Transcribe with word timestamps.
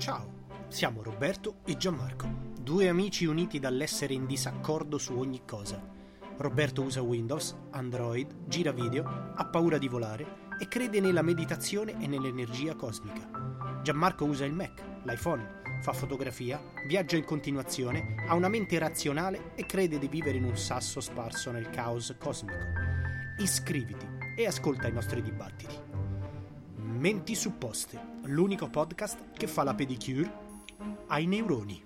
Ciao, 0.00 0.46
siamo 0.68 1.02
Roberto 1.02 1.56
e 1.66 1.76
Gianmarco, 1.76 2.26
due 2.58 2.88
amici 2.88 3.26
uniti 3.26 3.58
dall'essere 3.58 4.14
in 4.14 4.24
disaccordo 4.24 4.96
su 4.96 5.12
ogni 5.12 5.42
cosa. 5.44 5.78
Roberto 6.38 6.80
usa 6.80 7.02
Windows, 7.02 7.54
Android, 7.72 8.46
gira 8.46 8.72
video, 8.72 9.32
ha 9.34 9.44
paura 9.44 9.76
di 9.76 9.88
volare 9.88 10.48
e 10.58 10.68
crede 10.68 11.00
nella 11.00 11.20
meditazione 11.20 12.00
e 12.00 12.06
nell'energia 12.06 12.74
cosmica. 12.76 13.28
Gianmarco 13.82 14.24
usa 14.24 14.46
il 14.46 14.54
Mac, 14.54 14.82
l'iPhone, 15.02 15.60
fa 15.82 15.92
fotografia, 15.92 16.58
viaggia 16.86 17.18
in 17.18 17.24
continuazione, 17.26 18.24
ha 18.26 18.34
una 18.34 18.48
mente 18.48 18.78
razionale 18.78 19.52
e 19.54 19.66
crede 19.66 19.98
di 19.98 20.08
vivere 20.08 20.38
in 20.38 20.44
un 20.44 20.56
sasso 20.56 21.00
sparso 21.00 21.50
nel 21.50 21.68
caos 21.68 22.16
cosmico. 22.18 22.56
Iscriviti 23.36 24.08
e 24.34 24.46
ascolta 24.46 24.88
i 24.88 24.92
nostri 24.92 25.20
dibattiti. 25.20 25.89
Menti 27.00 27.34
supposte, 27.34 27.98
l'unico 28.24 28.68
podcast 28.68 29.32
che 29.32 29.46
fa 29.46 29.62
la 29.62 29.72
pedicure 29.72 30.30
ai 31.06 31.24
neuroni. 31.24 31.82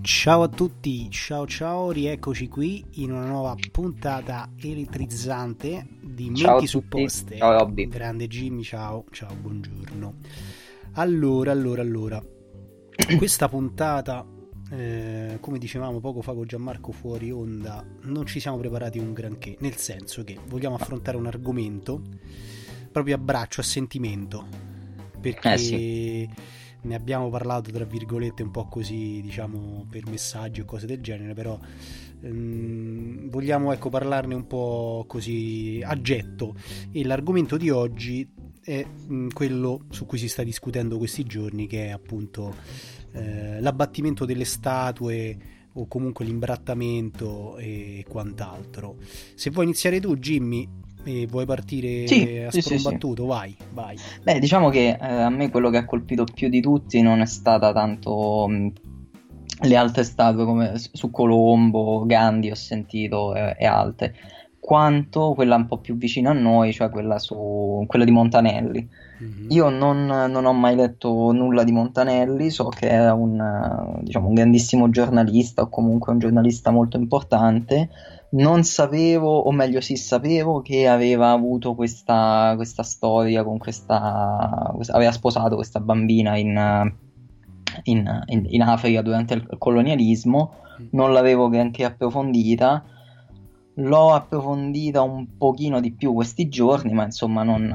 Ciao 0.00 0.42
a 0.42 0.48
tutti, 0.48 1.08
ciao 1.10 1.46
ciao, 1.46 1.92
rieccoci 1.92 2.48
qui 2.48 2.84
in 2.94 3.12
una 3.12 3.26
nuova 3.26 3.54
puntata 3.70 4.50
elettrizzante 4.56 5.86
di 6.02 6.30
Menti 6.30 6.66
supposte. 6.66 7.36
Ciao 7.36 7.56
Robby. 7.56 7.86
Grande 7.86 8.26
Jimmy, 8.26 8.64
ciao, 8.64 9.04
ciao, 9.12 9.32
buongiorno. 9.32 10.14
Allora, 10.94 11.52
allora, 11.52 11.82
allora, 11.82 12.20
questa 13.16 13.48
puntata, 13.48 14.26
eh, 14.70 15.38
come 15.40 15.58
dicevamo 15.58 16.00
poco 16.00 16.22
fa 16.22 16.32
con 16.32 16.46
Gianmarco 16.46 16.92
fuori 16.92 17.30
onda, 17.30 17.84
non 18.02 18.26
ci 18.26 18.40
siamo 18.40 18.58
preparati 18.58 18.98
un 18.98 19.12
granché, 19.12 19.56
nel 19.60 19.76
senso 19.76 20.24
che 20.24 20.38
vogliamo 20.46 20.74
affrontare 20.74 21.16
un 21.16 21.26
argomento 21.26 22.02
proprio 22.90 23.14
a 23.14 23.18
braccio, 23.18 23.60
a 23.60 23.64
sentimento, 23.64 24.46
perché... 25.20 25.52
Eh 25.52 25.58
sì. 25.58 26.30
ne 26.82 26.94
abbiamo 26.94 27.30
parlato 27.30 27.72
tra 27.72 27.84
virgolette 27.84 28.44
un 28.44 28.52
po' 28.52 28.66
così 28.66 29.20
diciamo 29.20 29.86
per 29.90 30.08
messaggi 30.08 30.60
o 30.60 30.64
cose 30.64 30.86
del 30.86 31.00
genere 31.00 31.34
però 31.34 31.58
ehm, 32.20 33.28
vogliamo 33.28 33.72
ecco 33.72 33.88
parlarne 33.88 34.34
un 34.34 34.46
po' 34.46 35.04
così 35.06 35.80
a 35.84 36.00
getto. 36.00 36.54
E 36.92 37.04
l'argomento 37.04 37.56
di 37.56 37.70
oggi 37.70 38.28
è 38.62 38.84
mm, 38.84 39.28
quello 39.28 39.84
su 39.90 40.06
cui 40.06 40.18
si 40.18 40.28
sta 40.28 40.42
discutendo 40.42 40.98
questi 40.98 41.24
giorni 41.24 41.66
che 41.66 41.86
è 41.86 41.90
appunto 41.90 42.54
eh, 43.16 43.60
l'abbattimento 43.60 44.24
delle 44.24 44.44
statue 44.44 45.54
o 45.72 45.86
comunque 45.88 46.24
l'imbrattamento 46.24 47.56
e 47.58 48.04
quant'altro 48.08 48.96
se 49.34 49.50
vuoi 49.50 49.64
iniziare 49.64 50.00
tu 50.00 50.16
Jimmy 50.16 50.66
e 51.06 51.26
vuoi 51.26 51.46
partire 51.46 52.06
sì, 52.08 52.44
a 52.44 52.50
sì, 52.50 52.60
sprombattuto? 52.60 53.22
Sì, 53.22 53.28
vai, 53.28 53.56
vai. 53.72 53.96
Beh, 54.24 54.40
diciamo 54.40 54.70
che 54.70 54.98
eh, 55.00 55.06
a 55.06 55.30
me 55.30 55.50
quello 55.50 55.70
che 55.70 55.76
ha 55.76 55.84
colpito 55.84 56.24
più 56.24 56.48
di 56.48 56.60
tutti 56.60 57.00
non 57.00 57.20
è 57.20 57.26
stata 57.26 57.72
tanto 57.72 58.46
mh, 58.48 58.72
le 59.62 59.76
altre 59.76 60.02
statue 60.02 60.44
come 60.44 60.72
su 60.76 61.10
Colombo, 61.10 62.04
Gandhi 62.04 62.50
ho 62.50 62.56
sentito 62.56 63.36
e, 63.36 63.54
e 63.56 63.66
altre, 63.66 64.14
quanto 64.58 65.32
quella 65.34 65.54
un 65.54 65.66
po' 65.66 65.78
più 65.78 65.96
vicina 65.96 66.30
a 66.30 66.34
noi, 66.34 66.72
cioè 66.72 66.90
quella, 66.90 67.20
su, 67.20 67.84
quella 67.86 68.04
di 68.04 68.10
Montanelli. 68.10 68.88
Mm-hmm. 69.22 69.50
Io 69.50 69.68
non, 69.70 70.06
non, 70.06 70.44
ho 70.44 70.52
mai 70.52 70.74
letto 70.74 71.32
nulla 71.32 71.64
di 71.64 71.72
Montanelli, 71.72 72.50
so 72.50 72.68
che 72.68 72.88
era 72.88 73.14
un, 73.14 73.98
diciamo, 74.02 74.28
un 74.28 74.34
grandissimo 74.34 74.90
giornalista 74.90 75.62
o 75.62 75.68
comunque 75.68 76.12
un 76.12 76.18
giornalista 76.18 76.70
molto 76.70 76.96
importante. 76.96 77.88
Non 78.30 78.64
sapevo, 78.64 79.38
o 79.38 79.52
meglio 79.52 79.80
sì, 79.80 79.96
sapevo 79.96 80.60
che 80.60 80.86
aveva 80.86 81.30
avuto 81.30 81.74
questa, 81.74 82.52
questa 82.56 82.82
storia 82.82 83.42
con 83.42 83.56
questa, 83.56 84.74
aveva 84.90 85.12
sposato 85.12 85.54
questa 85.54 85.80
bambina 85.80 86.36
in, 86.36 86.92
in, 87.84 88.22
in, 88.26 88.46
in 88.48 88.62
Africa 88.62 89.00
durante 89.00 89.34
il 89.34 89.46
colonialismo, 89.58 90.54
non 90.90 91.12
l'avevo 91.12 91.48
neanche 91.48 91.84
approfondita, 91.84 92.84
l'ho 93.78 94.14
approfondita 94.14 95.02
un 95.02 95.36
pochino 95.36 95.80
di 95.80 95.92
più 95.92 96.12
questi 96.14 96.48
giorni, 96.48 96.92
ma 96.92 97.04
insomma 97.04 97.42
non, 97.42 97.72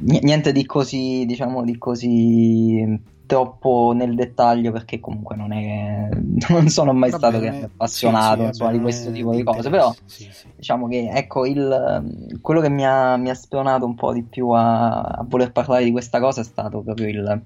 niente 0.00 0.52
di 0.52 0.66
così, 0.66 1.24
diciamo, 1.26 1.62
di 1.62 1.78
così 1.78 3.00
troppo 3.24 3.92
nel 3.94 4.14
dettaglio 4.14 4.72
perché 4.72 5.00
comunque 5.00 5.36
non, 5.36 5.52
è, 5.52 6.08
non 6.50 6.68
sono 6.68 6.92
mai 6.92 7.10
stato 7.10 7.38
bene, 7.38 7.64
appassionato 7.64 8.34
sì, 8.34 8.40
sì, 8.40 8.46
insomma, 8.48 8.72
di 8.72 8.80
questo 8.80 9.10
tipo 9.10 9.34
di 9.34 9.42
cose 9.42 9.70
però 9.70 9.94
sì, 10.04 10.28
diciamo 10.54 10.86
che 10.86 11.08
ecco 11.10 11.46
il, 11.46 12.38
quello 12.42 12.60
che 12.60 12.68
mi 12.68 12.84
ha, 12.84 13.16
mi 13.16 13.30
ha 13.30 13.34
spionato 13.34 13.86
un 13.86 13.94
po' 13.94 14.12
di 14.12 14.22
più 14.22 14.50
a, 14.50 15.00
a, 15.00 15.24
voler 15.26 15.50
parlare 15.50 15.84
di 15.84 15.92
questa 15.92 16.20
cosa 16.20 16.42
è 16.42 16.44
stato 16.44 16.82
proprio 16.82 17.08
il, 17.08 17.42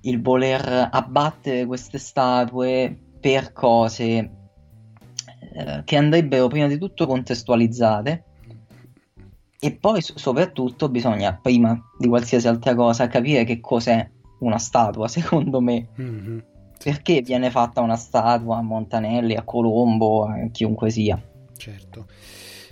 il 0.00 0.20
voler 0.20 0.88
abbattere 0.90 1.66
queste 1.66 1.98
statue 1.98 2.96
per 3.20 3.52
cose 3.52 4.38
eh, 5.52 5.82
che 5.84 5.96
andrebbero 5.96 6.48
prima 6.48 6.66
di 6.66 6.78
tutto 6.78 7.06
contestualizzate 7.06 8.24
e 9.62 9.72
poi 9.72 10.00
soprattutto 10.00 10.88
bisogna 10.88 11.38
prima 11.40 11.78
di 11.98 12.08
qualsiasi 12.08 12.48
altra 12.48 12.74
cosa 12.74 13.08
capire 13.08 13.44
che 13.44 13.60
cos'è 13.60 14.08
una 14.40 14.58
statua, 14.58 15.06
secondo 15.08 15.60
me. 15.60 15.88
Mm-hmm. 16.00 16.38
Perché 16.82 17.20
viene 17.20 17.50
fatta 17.50 17.82
una 17.82 17.96
statua 17.96 18.56
a 18.56 18.62
Montanelli, 18.62 19.34
a 19.34 19.42
Colombo, 19.42 20.24
a 20.24 20.48
chiunque 20.50 20.88
sia? 20.88 21.20
Certo. 21.54 22.06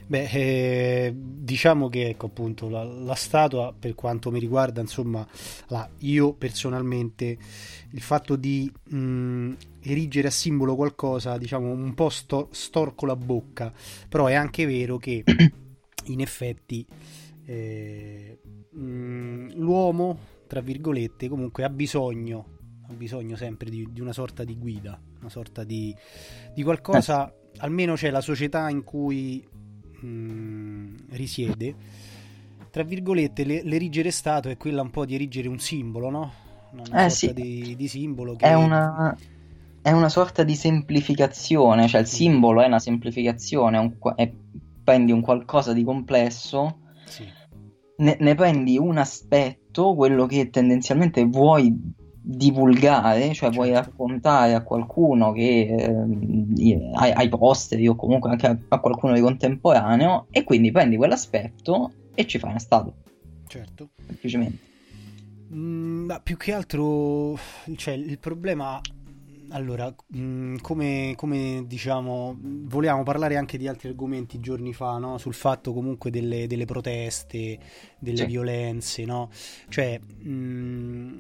Beh, 0.08 0.24
eh, 0.30 1.14
diciamo 1.14 1.90
che 1.90 2.08
ecco 2.08 2.26
appunto 2.26 2.70
la, 2.70 2.82
la, 2.82 3.14
statua, 3.14 3.74
per 3.78 3.94
quanto 3.94 4.30
mi 4.30 4.38
riguarda, 4.38 4.80
insomma, 4.80 5.26
la, 5.66 5.86
io 5.98 6.32
personalmente 6.32 7.36
il 7.90 8.00
fatto 8.00 8.34
di 8.34 8.72
mh, 8.84 8.96
mm, 8.96 9.52
erigere 9.82 10.28
a 10.28 10.30
simbolo 10.30 10.76
qualcosa, 10.76 11.36
diciamo, 11.36 11.70
un 11.70 11.92
po' 11.92 12.08
sto, 12.08 12.48
storco 12.52 13.04
la 13.04 13.16
bocca, 13.16 13.70
però 14.08 14.26
è 14.26 14.34
anche 14.34 14.64
vero 14.64 14.96
che 14.96 15.22
in 16.06 16.20
effetti 16.22 16.86
eh, 17.44 18.38
mh, 18.70 18.80
mm, 18.80 19.50
l'uomo 19.56 20.18
tra 20.46 20.60
virgolette, 20.62 21.28
comunque 21.28 21.64
ha 21.64 21.68
bisogno, 21.68 22.46
ha 22.88 22.92
bisogno 22.94 23.36
sempre 23.36 23.68
di, 23.68 23.86
di 23.92 24.00
una 24.00 24.14
sorta 24.14 24.42
di 24.42 24.56
guida, 24.56 24.98
una 25.20 25.28
sorta 25.28 25.62
di, 25.62 25.94
di 26.54 26.62
qualcosa, 26.62 27.30
eh. 27.30 27.58
almeno 27.58 27.94
c'è 27.94 28.10
la 28.10 28.22
società 28.22 28.70
in 28.70 28.82
cui 28.82 29.46
mh, 30.00 30.06
mm, 30.06 30.96
risiede. 31.10 31.74
Tra 32.70 32.82
virgolette, 32.82 33.44
le, 33.44 33.62
l'erigere 33.62 34.10
stato 34.10 34.48
è 34.48 34.56
quella 34.56 34.82
un 34.82 34.90
po' 34.90 35.04
di 35.04 35.14
erigere 35.14 35.48
un 35.48 35.58
simbolo, 35.58 36.10
no? 36.10 36.32
Una 36.72 37.06
eh, 37.06 37.10
sorta 37.10 37.10
sì. 37.10 37.32
di, 37.32 37.76
di, 37.76 37.88
simbolo 37.88 38.36
che... 38.36 38.44
È 38.44 38.54
una, 38.54 39.16
è 39.80 39.90
una 39.90 40.08
sorta 40.08 40.42
di 40.42 40.54
semplificazione, 40.54 41.88
cioè 41.88 42.02
il 42.02 42.06
simbolo 42.06 42.60
è 42.60 42.66
una 42.66 42.78
semplificazione, 42.78 43.78
è 43.78 43.80
un, 43.80 43.94
è, 44.16 44.30
prendi 44.84 45.12
un 45.12 45.22
qualcosa 45.22 45.72
di 45.72 45.82
complesso, 45.82 46.80
sì. 47.06 47.26
ne, 47.96 48.16
ne, 48.20 48.34
prendi 48.34 48.76
un 48.76 48.98
aspetto 48.98 49.94
quello 49.94 50.26
che 50.26 50.50
tendenzialmente 50.50 51.24
vuoi 51.24 51.74
divulgare, 52.30 53.22
cioè 53.22 53.34
certo. 53.34 53.54
vuoi 53.54 53.70
raccontare 53.72 54.52
a 54.52 54.62
qualcuno 54.62 55.32
che 55.32 55.74
eh, 55.78 56.90
ai, 56.94 57.12
ai, 57.12 57.28
posteri 57.30 57.88
o 57.88 57.96
comunque 57.96 58.28
anche 58.28 58.46
a, 58.46 58.58
a, 58.68 58.80
qualcuno 58.80 59.14
di 59.14 59.20
contemporaneo 59.22 60.26
e 60.30 60.44
quindi 60.44 60.70
prendi 60.70 60.96
quell'aspetto 60.96 61.90
e 62.14 62.26
ci 62.26 62.38
fai 62.38 62.50
una 62.50 62.58
statua. 62.58 62.92
Certo. 63.46 63.88
Semplicemente. 64.04 64.58
Mm, 65.54 66.04
ma 66.04 66.20
più 66.20 66.36
che 66.36 66.52
altro, 66.52 67.38
cioè, 67.76 67.94
il 67.94 68.18
problema 68.18 68.78
allora, 69.50 69.94
mm, 70.16 70.56
come, 70.56 71.14
come, 71.16 71.64
diciamo, 71.66 72.36
volevamo 72.40 73.02
parlare 73.02 73.36
anche 73.36 73.56
di 73.56 73.66
altri 73.66 73.88
argomenti 73.88 74.40
giorni 74.40 74.72
fa, 74.72 74.98
no? 74.98 75.18
sul 75.18 75.34
fatto 75.34 75.72
comunque 75.72 76.10
delle, 76.10 76.46
delle 76.46 76.64
proteste, 76.64 77.58
delle 77.98 78.16
sì. 78.18 78.26
violenze, 78.26 79.04
no? 79.04 79.30
Cioè, 79.68 79.98
mh, 79.98 80.30
mm, 80.30 81.18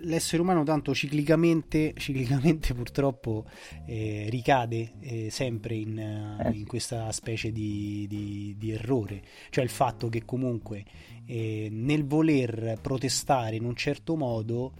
l'essere 0.00 0.42
umano 0.42 0.62
tanto 0.62 0.94
ciclicamente, 0.94 1.94
ciclicamente 1.96 2.72
purtroppo 2.74 3.46
eh, 3.86 4.26
ricade 4.28 4.92
eh, 5.00 5.30
sempre 5.30 5.74
in, 5.74 5.98
eh. 5.98 6.50
in, 6.52 6.66
questa 6.66 7.10
specie 7.12 7.50
di, 7.52 8.06
di, 8.08 8.54
di, 8.58 8.70
errore. 8.72 9.22
Cioè 9.50 9.64
il 9.64 9.70
fatto 9.70 10.08
che 10.08 10.24
comunque 10.24 10.84
eh, 11.26 11.68
nel 11.70 12.04
voler 12.04 12.78
protestare 12.80 13.56
in 13.56 13.64
un 13.64 13.74
certo 13.74 14.16
modo, 14.16 14.72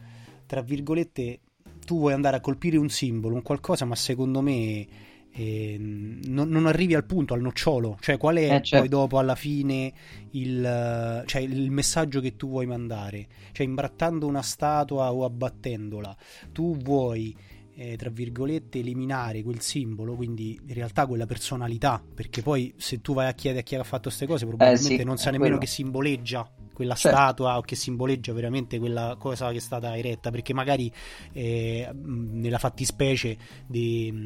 tra 0.46 0.60
virgolette, 0.60 1.40
tu 1.84 1.98
vuoi 1.98 2.12
andare 2.12 2.36
a 2.36 2.40
colpire 2.40 2.76
un 2.76 2.88
simbolo, 2.88 3.34
un 3.34 3.42
qualcosa, 3.42 3.84
ma 3.84 3.94
secondo 3.94 4.40
me 4.40 4.86
eh, 5.32 5.76
non, 5.78 6.48
non, 6.48 6.66
arrivi 6.66 6.94
al 6.94 7.04
punto, 7.04 7.34
al 7.34 7.40
nocciolo. 7.40 7.96
Cioè, 8.00 8.16
qual 8.16 8.36
è 8.36 8.44
eh, 8.44 8.62
certo. 8.62 8.78
poi 8.78 8.88
dopo 8.88 9.18
alla 9.18 9.34
fine 9.34 9.92
il, 10.32 11.22
cioè, 11.26 11.42
il, 11.42 11.70
messaggio 11.70 12.20
che 12.20 12.36
tu 12.36 12.48
vuoi 12.48 12.66
mandare? 12.66 13.26
Cioè, 13.52 13.66
imbrattando 13.66 14.26
una 14.26 14.42
statua 14.42 15.12
o 15.12 15.24
abbattendola, 15.24 16.16
tu 16.52 16.76
vuoi 16.76 17.34
eh, 17.74 17.96
tra 17.96 18.10
virgolette, 18.10 18.80
eliminare 18.80 19.42
quel 19.42 19.60
simbolo, 19.60 20.14
quindi 20.14 20.60
in 20.66 20.74
realtà 20.74 21.06
quella 21.06 21.26
personalità, 21.26 22.02
perché 22.14 22.42
poi 22.42 22.74
se 22.76 23.00
tu 23.00 23.14
vai 23.14 23.26
a 23.28 23.32
chiedere 23.32 23.60
a 23.60 23.64
chi 23.64 23.74
ha 23.74 23.84
fatto 23.84 24.08
queste 24.08 24.26
cose, 24.26 24.44
probabilmente 24.46 24.94
eh 24.94 24.98
sì, 24.98 25.04
non 25.04 25.16
sa 25.16 25.30
nemmeno 25.30 25.56
quello. 25.56 25.60
che 25.60 25.66
simboleggia 25.66 26.50
quella 26.80 26.94
certo. 26.94 27.18
statua 27.18 27.58
o 27.58 27.60
che 27.60 27.76
simboleggia 27.76 28.32
veramente 28.32 28.78
quella 28.78 29.14
cosa 29.18 29.50
che 29.50 29.58
è 29.58 29.60
stata 29.60 29.98
eretta, 29.98 30.30
perché 30.30 30.54
magari 30.54 30.90
eh, 31.34 31.90
nella 31.92 32.56
fattispecie 32.56 33.36
di, 33.66 34.22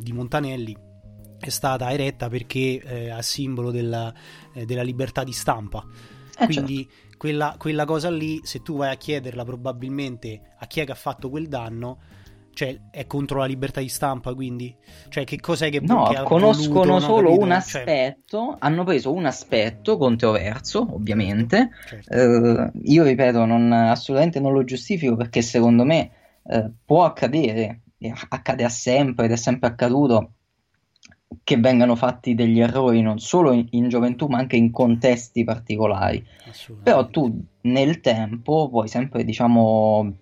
di 0.00 0.12
Montanelli 0.12 0.76
è 1.38 1.48
stata 1.48 1.92
eretta 1.92 2.28
perché 2.28 2.80
eh, 2.82 3.10
a 3.10 3.22
simbolo 3.22 3.70
della, 3.70 4.12
eh, 4.52 4.64
della, 4.64 4.82
libertà 4.82 5.22
di 5.22 5.30
stampa. 5.30 5.86
Eh, 6.36 6.46
Quindi 6.46 6.88
certo. 6.90 7.16
quella, 7.18 7.54
quella, 7.56 7.84
cosa 7.84 8.10
lì, 8.10 8.40
se 8.42 8.62
tu 8.62 8.78
vai 8.78 8.90
a 8.90 8.96
chiederla 8.96 9.44
probabilmente 9.44 10.54
a 10.58 10.66
chi 10.66 10.80
è 10.80 10.84
che 10.84 10.90
ha 10.90 10.96
fatto 10.96 11.30
quel 11.30 11.46
danno, 11.46 12.00
cioè 12.52 12.78
è 12.90 13.06
contro 13.06 13.38
la 13.38 13.46
libertà 13.46 13.80
di 13.80 13.88
stampa, 13.88 14.34
quindi? 14.34 14.74
Cioè 15.08 15.24
che 15.24 15.40
cos'è 15.40 15.70
che 15.70 15.80
No, 15.80 16.04
che 16.04 16.22
conoscono 16.22 16.98
voluto, 16.98 17.00
solo 17.00 17.32
un 17.32 17.48
cioè 17.48 17.56
aspetto, 17.56 18.38
cioè... 18.38 18.56
hanno 18.58 18.84
preso 18.84 19.12
un 19.12 19.26
aspetto 19.26 19.96
controverso, 19.96 20.86
ovviamente. 20.92 21.70
Certo. 21.86 22.12
Eh, 22.12 22.70
io 22.84 23.02
ripeto, 23.04 23.44
non, 23.44 23.72
assolutamente 23.72 24.40
non 24.40 24.52
lo 24.52 24.64
giustifico 24.64 25.16
perché 25.16 25.42
secondo 25.42 25.84
me 25.84 26.10
eh, 26.44 26.70
può 26.84 27.04
accadere, 27.04 27.80
accade 28.28 28.64
a 28.64 28.68
sempre 28.68 29.26
ed 29.26 29.32
è 29.32 29.36
sempre 29.36 29.68
accaduto 29.68 30.32
che 31.44 31.56
vengano 31.56 31.96
fatti 31.96 32.34
degli 32.34 32.60
errori 32.60 33.00
non 33.00 33.18
solo 33.18 33.52
in, 33.52 33.66
in 33.70 33.88
gioventù 33.88 34.26
ma 34.26 34.38
anche 34.38 34.56
in 34.56 34.70
contesti 34.70 35.44
particolari. 35.44 36.24
Però 36.82 37.08
tu 37.08 37.44
nel 37.62 38.00
tempo 38.00 38.68
puoi 38.68 38.88
sempre, 38.88 39.24
diciamo, 39.24 40.14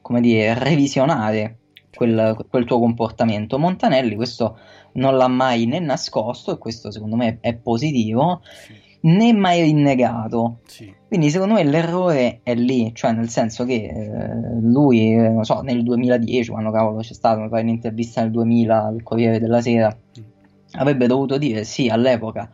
come 0.00 0.20
dire, 0.20 0.54
revisionare 0.58 1.57
quel, 1.98 2.46
quel, 2.48 2.64
tuo 2.64 2.78
comportamento. 2.78 3.58
Montanelli 3.58 4.14
questo 4.14 4.56
non 4.92 5.16
l'ha 5.16 5.26
mai 5.26 5.66
né 5.66 5.80
nascosto 5.80 6.52
e 6.52 6.58
questo 6.58 6.92
secondo 6.92 7.16
me 7.16 7.38
è 7.40 7.54
positivo. 7.54 8.40
Sì. 8.42 8.86
Né 9.00 9.32
mai 9.32 9.62
rinnegato, 9.62 10.58
sì. 10.66 10.92
quindi 11.06 11.30
secondo 11.30 11.54
me 11.54 11.62
l'errore 11.62 12.40
è 12.42 12.56
lì, 12.56 12.92
cioè 12.92 13.12
nel 13.12 13.28
senso 13.28 13.64
che 13.64 13.74
eh, 13.84 14.60
lui, 14.60 15.12
eh, 15.12 15.28
non 15.28 15.44
so, 15.44 15.60
nel 15.60 15.84
2010, 15.84 16.50
quando 16.50 16.72
cavolo 16.72 16.98
c'è 16.98 17.14
mi 17.36 17.48
pare 17.48 17.62
un'intervista 17.62 18.22
nel 18.22 18.32
2000 18.32 18.84
al 18.84 19.02
Corriere 19.04 19.38
della 19.38 19.60
Sera, 19.60 19.96
mm 19.96 20.36
avrebbe 20.72 21.06
dovuto 21.06 21.38
dire 21.38 21.64
sì, 21.64 21.88
all'epoca 21.88 22.50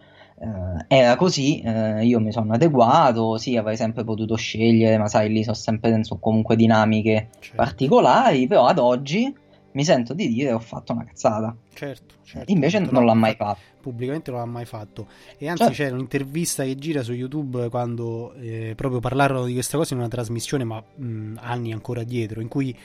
era 0.89 1.17
così, 1.17 1.61
eh, 1.61 2.05
io 2.05 2.21
mi 2.21 2.33
sono 2.33 2.53
adeguato, 2.53 3.37
sì, 3.39 3.57
avrei 3.57 3.77
sempre 3.77 4.05
potuto 4.05 4.37
scegliere, 4.37 4.99
ma 4.99 5.07
sai, 5.07 5.31
lì 5.31 5.43
sono 5.43 5.55
sempre 5.55 6.03
sono 6.05 6.21
comunque 6.21 6.57
dinamiche 6.57 7.29
certo. 7.39 7.57
particolari, 7.57 8.47
però 8.47 8.67
ad 8.67 8.79
oggi 8.79 9.33
mi 9.73 9.85
sento 9.85 10.15
di 10.15 10.29
dire 10.29 10.53
ho 10.53 10.59
fatto 10.61 10.93
una 10.93 11.05
cazzata. 11.05 11.55
Certo, 11.73 12.15
certo. 12.23 12.51
Invece 12.53 12.79
certo, 12.79 12.93
non 12.93 13.03
no, 13.03 13.09
l'ha 13.09 13.15
mai 13.15 13.35
fatto. 13.35 13.61
Pubblicamente 13.81 14.31
non 14.31 14.41
l'ha 14.41 14.47
mai 14.47 14.65
fatto. 14.65 15.09
E 15.37 15.49
anzi 15.49 15.65
cioè, 15.65 15.73
c'è 15.73 15.91
un'intervista 15.91 16.65
che 16.65 16.77
gira 16.77 17.03
su 17.03 17.13
YouTube 17.13 17.69
quando 17.69 18.33
eh, 18.35 18.75
proprio 18.77 19.01
parlarono 19.01 19.45
di 19.45 19.53
questa 19.53 19.77
cosa 19.77 19.95
in 19.95 20.01
una 20.01 20.09
trasmissione, 20.09 20.65
ma 20.65 20.83
mh, 20.83 21.39
anni 21.41 21.73
ancora 21.73 22.05
dietro, 22.05 22.41
in 22.41 22.49
cui 22.49 22.77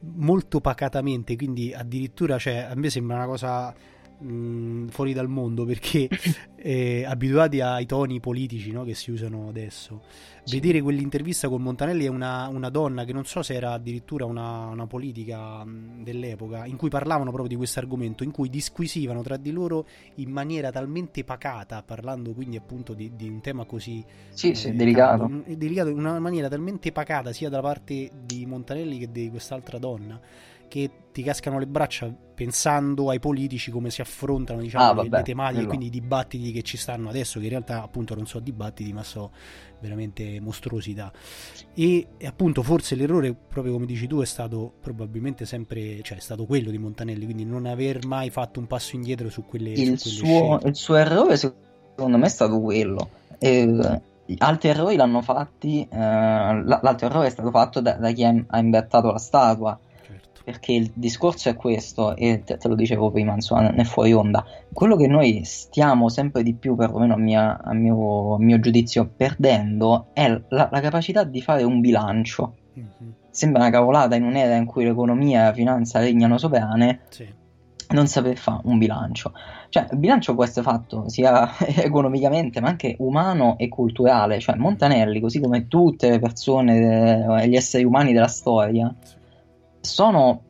molto 0.00 0.60
pacatamente, 0.60 1.36
quindi 1.36 1.74
addirittura, 1.74 2.38
cioè, 2.38 2.68
a 2.70 2.74
me 2.74 2.88
sembra 2.88 3.16
una 3.16 3.26
cosa 3.26 3.74
mh, 4.20 4.88
fuori 4.88 5.12
dal 5.12 5.28
mondo 5.28 5.64
perché 5.64 6.08
eh, 6.56 7.04
abituati 7.04 7.60
ai 7.60 7.86
toni 7.86 8.20
politici 8.20 8.70
no, 8.70 8.84
che 8.84 8.94
si 8.94 9.10
usano 9.10 9.48
adesso. 9.48 10.02
Sì. 10.42 10.58
Vedere 10.58 10.80
quell'intervista 10.80 11.48
con 11.48 11.62
Montanelli 11.62 12.06
è 12.06 12.08
una, 12.08 12.48
una, 12.48 12.70
donna 12.70 13.04
che 13.04 13.12
non 13.12 13.24
so 13.24 13.42
se 13.42 13.54
era 13.54 13.72
addirittura 13.72 14.24
una, 14.24 14.66
una 14.66 14.86
politica 14.86 15.64
mh, 15.64 16.02
dell'epoca, 16.02 16.64
in 16.66 16.76
cui 16.76 16.88
parlavano 16.88 17.30
proprio 17.30 17.48
di 17.48 17.56
questo 17.56 17.78
argomento, 17.78 18.24
in 18.24 18.30
cui 18.30 18.48
disquisivano 18.48 19.22
tra 19.22 19.36
di 19.36 19.50
loro 19.50 19.86
in 20.16 20.30
maniera 20.30 20.70
talmente 20.70 21.24
pacata, 21.24 21.82
parlando 21.82 22.32
quindi 22.32 22.56
appunto 22.56 22.94
di, 22.94 23.12
di 23.14 23.28
un 23.28 23.40
tema 23.40 23.64
così 23.64 24.04
sì, 24.30 24.50
eh, 24.50 24.54
sì, 24.54 24.74
delicato. 24.74 25.26
Tanto, 25.26 25.54
delicato, 25.54 25.88
in 25.90 25.98
una 25.98 26.18
maniera 26.18 26.48
talmente 26.48 26.90
pacata 26.90 27.32
sia 27.32 27.48
da 27.48 27.60
parte 27.60 28.10
di 28.24 28.46
Montanelli 28.46 28.98
che 28.98 29.10
di 29.10 29.28
quest'altra 29.28 29.78
donna 29.78 30.20
che 30.70 30.90
ti 31.12 31.22
cascano 31.22 31.58
le 31.58 31.66
braccia 31.66 32.10
pensando 32.40 33.10
ai 33.10 33.18
politici 33.18 33.70
come 33.70 33.90
si 33.90 34.00
affrontano 34.00 34.62
diciamo, 34.62 34.84
ah, 34.84 34.92
vabbè, 34.94 35.08
le, 35.10 35.16
le, 35.18 35.22
tematiche, 35.22 35.66
quindi 35.66 35.86
i 35.86 35.90
dibattiti 35.90 36.52
che 36.52 36.62
ci 36.62 36.78
stanno 36.78 37.10
adesso, 37.10 37.38
che 37.38 37.44
in 37.44 37.50
realtà 37.50 37.82
appunto 37.82 38.14
non 38.14 38.26
sono 38.26 38.42
dibattiti 38.42 38.92
ma 38.94 39.02
sono 39.02 39.30
veramente 39.80 40.40
mostruosità. 40.40 41.12
E, 41.74 42.06
e, 42.16 42.26
appunto 42.26 42.62
forse 42.62 42.94
l'errore, 42.94 43.34
proprio 43.34 43.74
come 43.74 43.84
dici 43.84 44.06
tu, 44.06 44.20
è 44.20 44.24
stato 44.24 44.72
probabilmente 44.80 45.44
sempre, 45.44 46.00
cioè 46.00 46.16
è 46.16 46.20
stato 46.20 46.46
quello 46.46 46.70
di 46.70 46.78
Montanelli, 46.78 47.24
quindi 47.24 47.44
non 47.44 47.66
aver 47.66 48.06
mai 48.06 48.30
fatto 48.30 48.58
un 48.58 48.66
passo 48.66 48.96
indietro 48.96 49.28
su 49.28 49.44
quelle, 49.44 49.72
il, 49.72 49.98
su 49.98 50.22
quelle 50.22 50.38
suo, 50.38 50.60
il 50.64 50.76
suo 50.76 50.94
errore 50.94 51.36
secondo 51.36 52.16
me 52.16 52.24
è 52.24 52.30
stato 52.30 52.58
quello. 52.60 53.10
E, 53.38 54.00
altri 54.38 54.68
errori 54.68 54.96
l'hanno 54.96 55.20
fatti, 55.20 55.86
eh, 55.90 55.98
l'altro 55.98 57.06
errore 57.06 57.26
è 57.26 57.30
stato 57.30 57.50
fatto 57.50 57.80
da, 57.80 57.94
da 57.94 58.12
chi 58.12 58.24
ha 58.24 58.58
imbettato 58.58 59.10
la 59.10 59.18
statua 59.18 59.78
perché 60.50 60.72
il 60.72 60.90
discorso 60.92 61.48
è 61.48 61.54
questo, 61.54 62.16
e 62.16 62.42
te, 62.44 62.56
te 62.56 62.66
lo 62.66 62.74
dicevo 62.74 63.12
prima, 63.12 63.34
insomma, 63.34 63.70
nel 63.70 63.86
fuori 63.86 64.12
onda. 64.12 64.44
Quello 64.72 64.96
che 64.96 65.06
noi 65.06 65.42
stiamo 65.44 66.08
sempre 66.08 66.42
di 66.42 66.54
più, 66.54 66.74
perlomeno 66.74 67.14
a, 67.14 67.18
mia, 67.18 67.60
a, 67.62 67.72
mio, 67.72 68.34
a 68.34 68.38
mio, 68.40 68.58
giudizio, 68.58 69.08
perdendo 69.16 70.08
è 70.12 70.28
la, 70.48 70.68
la, 70.70 70.80
capacità 70.80 71.22
di 71.22 71.40
fare 71.40 71.62
un 71.62 71.80
bilancio. 71.80 72.54
Mm-hmm. 72.76 73.10
Sembra 73.30 73.60
una 73.62 73.70
cavolata 73.70 74.16
in 74.16 74.24
un'era 74.24 74.56
in 74.56 74.66
cui 74.66 74.84
l'economia 74.84 75.42
e 75.42 75.44
la 75.44 75.52
finanza 75.52 76.00
regnano 76.00 76.36
sovrane. 76.36 77.00
Sì. 77.10 77.38
Non 77.90 78.06
saper 78.06 78.36
fare 78.36 78.60
un 78.64 78.78
bilancio, 78.78 79.32
cioè 79.68 79.88
il 79.90 79.98
bilancio 79.98 80.34
può 80.34 80.44
essere 80.44 80.62
fatto 80.62 81.08
sia 81.08 81.50
economicamente 81.74 82.60
ma 82.60 82.68
anche 82.68 82.94
umano 82.98 83.58
e 83.58 83.68
culturale. 83.68 84.38
Cioè, 84.38 84.54
Montanelli, 84.54 85.18
così 85.18 85.40
come 85.40 85.66
tutte 85.66 86.10
le 86.10 86.18
persone, 86.20 87.42
eh, 87.42 87.48
gli 87.48 87.56
esseri 87.56 87.82
umani 87.82 88.12
della 88.12 88.28
storia, 88.28 88.94
sì 89.02 89.18
sono 89.80 90.42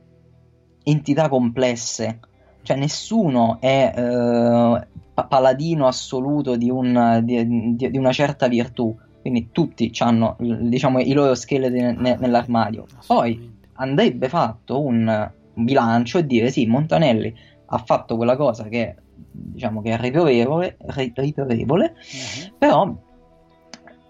entità 0.83 1.29
complesse, 1.29 2.21
cioè 2.63 2.77
nessuno 2.77 3.59
è 3.61 3.93
eh, 3.97 4.87
paladino 5.29 5.87
assoluto 5.87 6.57
di, 6.57 6.71
un, 6.71 7.21
di, 7.23 7.77
di, 7.77 7.99
una 7.99 8.13
certa 8.13 8.49
virtù, 8.49 8.97
quindi 9.21 9.51
tutti 9.53 9.91
hanno 9.99 10.37
diciamo, 10.39 11.01
i 11.01 11.13
loro 11.13 11.35
scheletri 11.35 11.81
ne, 11.81 12.17
nell'armadio. 12.19 12.87
Poi 13.07 13.59
andrebbe 13.75 14.29
fatto 14.29 14.81
un, 14.83 15.31
bilancio 15.55 16.19
e 16.19 16.27
dire 16.27 16.51
sì, 16.51 16.67
Montanelli 16.67 17.35
ha 17.67 17.79
fatto 17.79 18.17
quella 18.17 18.37
cosa 18.37 18.65
che 18.65 18.97
diciamo 19.15 19.83
che 19.83 19.93
è 19.93 19.99
riprovevole, 19.99 20.77
riprovevole 20.87 21.95
uh-huh. 21.95 22.55
però 22.59 22.95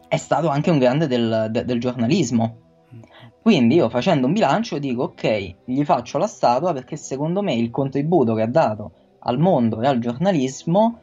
è 0.09 0.17
stato 0.17 0.49
anche 0.49 0.71
un 0.71 0.79
grande 0.79 1.07
del, 1.07 1.49
de, 1.51 1.65
del 1.65 1.81
giornalismo 1.81 2.60
quindi 3.51 3.75
io 3.75 3.89
facendo 3.89 4.29
un 4.29 4.33
bilancio 4.33 4.79
dico 4.79 5.03
ok, 5.03 5.55
gli 5.65 5.83
faccio 5.83 6.19
la 6.19 6.29
statua 6.29 6.73
perché 6.73 6.95
secondo 6.95 7.43
me 7.43 7.53
il 7.53 7.73
contributo 7.73 8.35
che 8.35 8.43
ha 8.43 8.47
dato 8.47 8.93
al 9.23 9.41
mondo 9.41 9.83
e 9.83 9.89
al 9.89 9.99
giornalismo 9.99 11.01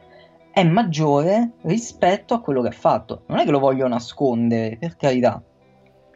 è 0.50 0.64
maggiore 0.64 1.56
rispetto 1.64 2.32
a 2.32 2.40
quello 2.40 2.62
che 2.62 2.68
ha 2.68 2.72
fatto. 2.72 3.24
Non 3.26 3.38
è 3.38 3.44
che 3.44 3.50
lo 3.50 3.58
voglio 3.58 3.86
nascondere, 3.86 4.78
per 4.78 4.96
carità. 4.96 5.42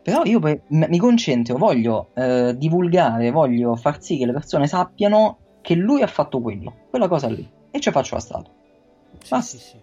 Però 0.02 0.24
io 0.24 0.40
mi 0.68 0.96
concentro, 0.96 1.58
voglio 1.58 2.08
eh, 2.14 2.54
divulgare, 2.56 3.30
voglio 3.30 3.76
far 3.76 4.00
sì 4.00 4.16
che 4.16 4.24
le 4.24 4.32
persone 4.32 4.66
sappiano 4.66 5.36
che 5.60 5.74
lui 5.74 6.00
ha 6.00 6.06
fatto 6.06 6.40
quello, 6.40 6.72
quella 6.88 7.08
cosa 7.08 7.28
lì. 7.28 7.46
E 7.70 7.78
ci 7.78 7.90
faccio 7.90 8.14
la 8.14 8.20
statua. 8.22 8.52
Sì, 9.22 9.42
sì, 9.42 9.58
sì. 9.58 9.76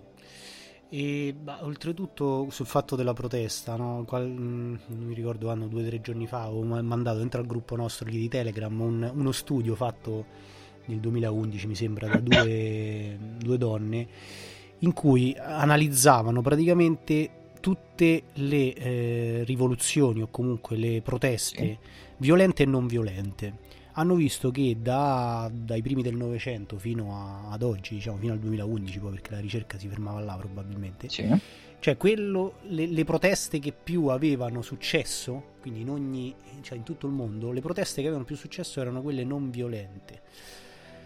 E 0.92 1.36
bah, 1.40 1.60
oltretutto 1.62 2.48
sul 2.50 2.66
fatto 2.66 2.96
della 2.96 3.14
protesta, 3.14 3.76
no? 3.76 4.04
Qual, 4.08 4.28
mh, 4.28 4.42
mm, 4.42 4.76
non 4.88 5.06
mi 5.06 5.14
ricordo 5.14 5.46
quando, 5.46 5.68
due 5.68 5.84
o 5.84 5.86
tre 5.88 6.02
giorni 6.02 6.26
fa, 6.26 6.50
ho 6.50 6.64
mandato 6.64 7.20
dentro 7.20 7.40
al 7.40 7.46
gruppo 7.46 7.76
nostro 7.76 8.10
di 8.10 8.28
Telegram 8.28 8.80
un, 8.80 9.12
uno 9.14 9.32
studio 9.32 9.76
fatto 9.76 10.26
nel 10.86 11.00
2011, 11.00 11.68
mi 11.68 11.76
sembra, 11.76 12.08
da 12.08 12.20
due, 12.20 13.18
due 13.38 13.58
donne, 13.60 14.08
in 14.80 14.94
cui 14.94 15.36
analizzavano 15.38 16.42
praticamente 16.42 17.30
tutte 17.60 18.24
le 18.34 18.74
eh, 18.74 19.44
rivoluzioni 19.46 20.24
o 20.24 20.28
comunque 20.32 20.76
le 20.76 21.02
proteste 21.02 21.64
sì. 21.64 21.78
violente 22.18 22.64
e 22.64 22.66
non 22.66 22.88
violente 22.88 23.68
hanno 24.00 24.16
visto 24.16 24.50
che 24.50 24.78
da, 24.82 25.52
dai 25.54 25.82
primi 25.82 26.02
del 26.02 26.16
Novecento 26.16 26.78
fino 26.78 27.14
a, 27.14 27.52
ad 27.52 27.64
oggi, 27.64 27.96
diciamo 27.96 28.18
fino 28.18 28.32
al 28.32 28.40
2011, 28.40 29.00
poi 29.00 29.12
perché 29.12 29.32
la 29.32 29.40
ricerca 29.40 29.78
si 29.78 29.90
fermava 29.90 30.22
là 30.22 30.36
probabilmente, 30.38 31.10
sì. 31.10 31.28
cioè 31.80 31.98
quello, 31.98 32.56
le, 32.68 32.88
le, 32.88 33.04
proteste 33.04 33.60
che 33.60 33.74
più 33.74 34.08
avevano 34.08 34.62
successo, 34.62 35.56
quindi 35.60 35.82
in, 35.82 35.90
ogni, 35.90 36.34
cioè 36.62 36.78
in 36.78 36.84
tutto 36.84 37.08
il 37.08 37.14
mondo, 37.14 37.52
le 37.52 37.60
proteste 37.60 37.96
che 37.96 38.04
avevano 38.04 38.24
più 38.24 38.38
successo 38.38 38.80
erano 38.80 39.02
quelle 39.02 39.26
non 39.26 39.50
violente. 39.50 40.22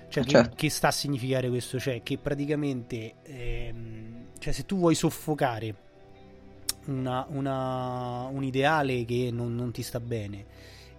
Cioè, 0.10 0.24
certo. 0.24 0.50
che, 0.50 0.56
che, 0.56 0.70
sta 0.70 0.90
a 0.90 0.92
significare 0.92 1.50
questo? 1.50 1.80
Cioè, 1.80 2.04
che 2.04 2.20
praticamente, 2.20 3.16
ehm, 3.24 4.26
cioè, 4.38 4.54
se 4.54 4.68
tu 4.68 4.78
vuoi 4.78 4.94
soffocare 4.94 5.76
una, 6.86 7.26
una, 7.30 8.28
un 8.32 8.44
ideale 8.44 9.04
che 9.06 9.30
non, 9.32 9.56
non 9.56 9.72
ti 9.72 9.82
sta 9.82 10.00
bene, 10.00 10.46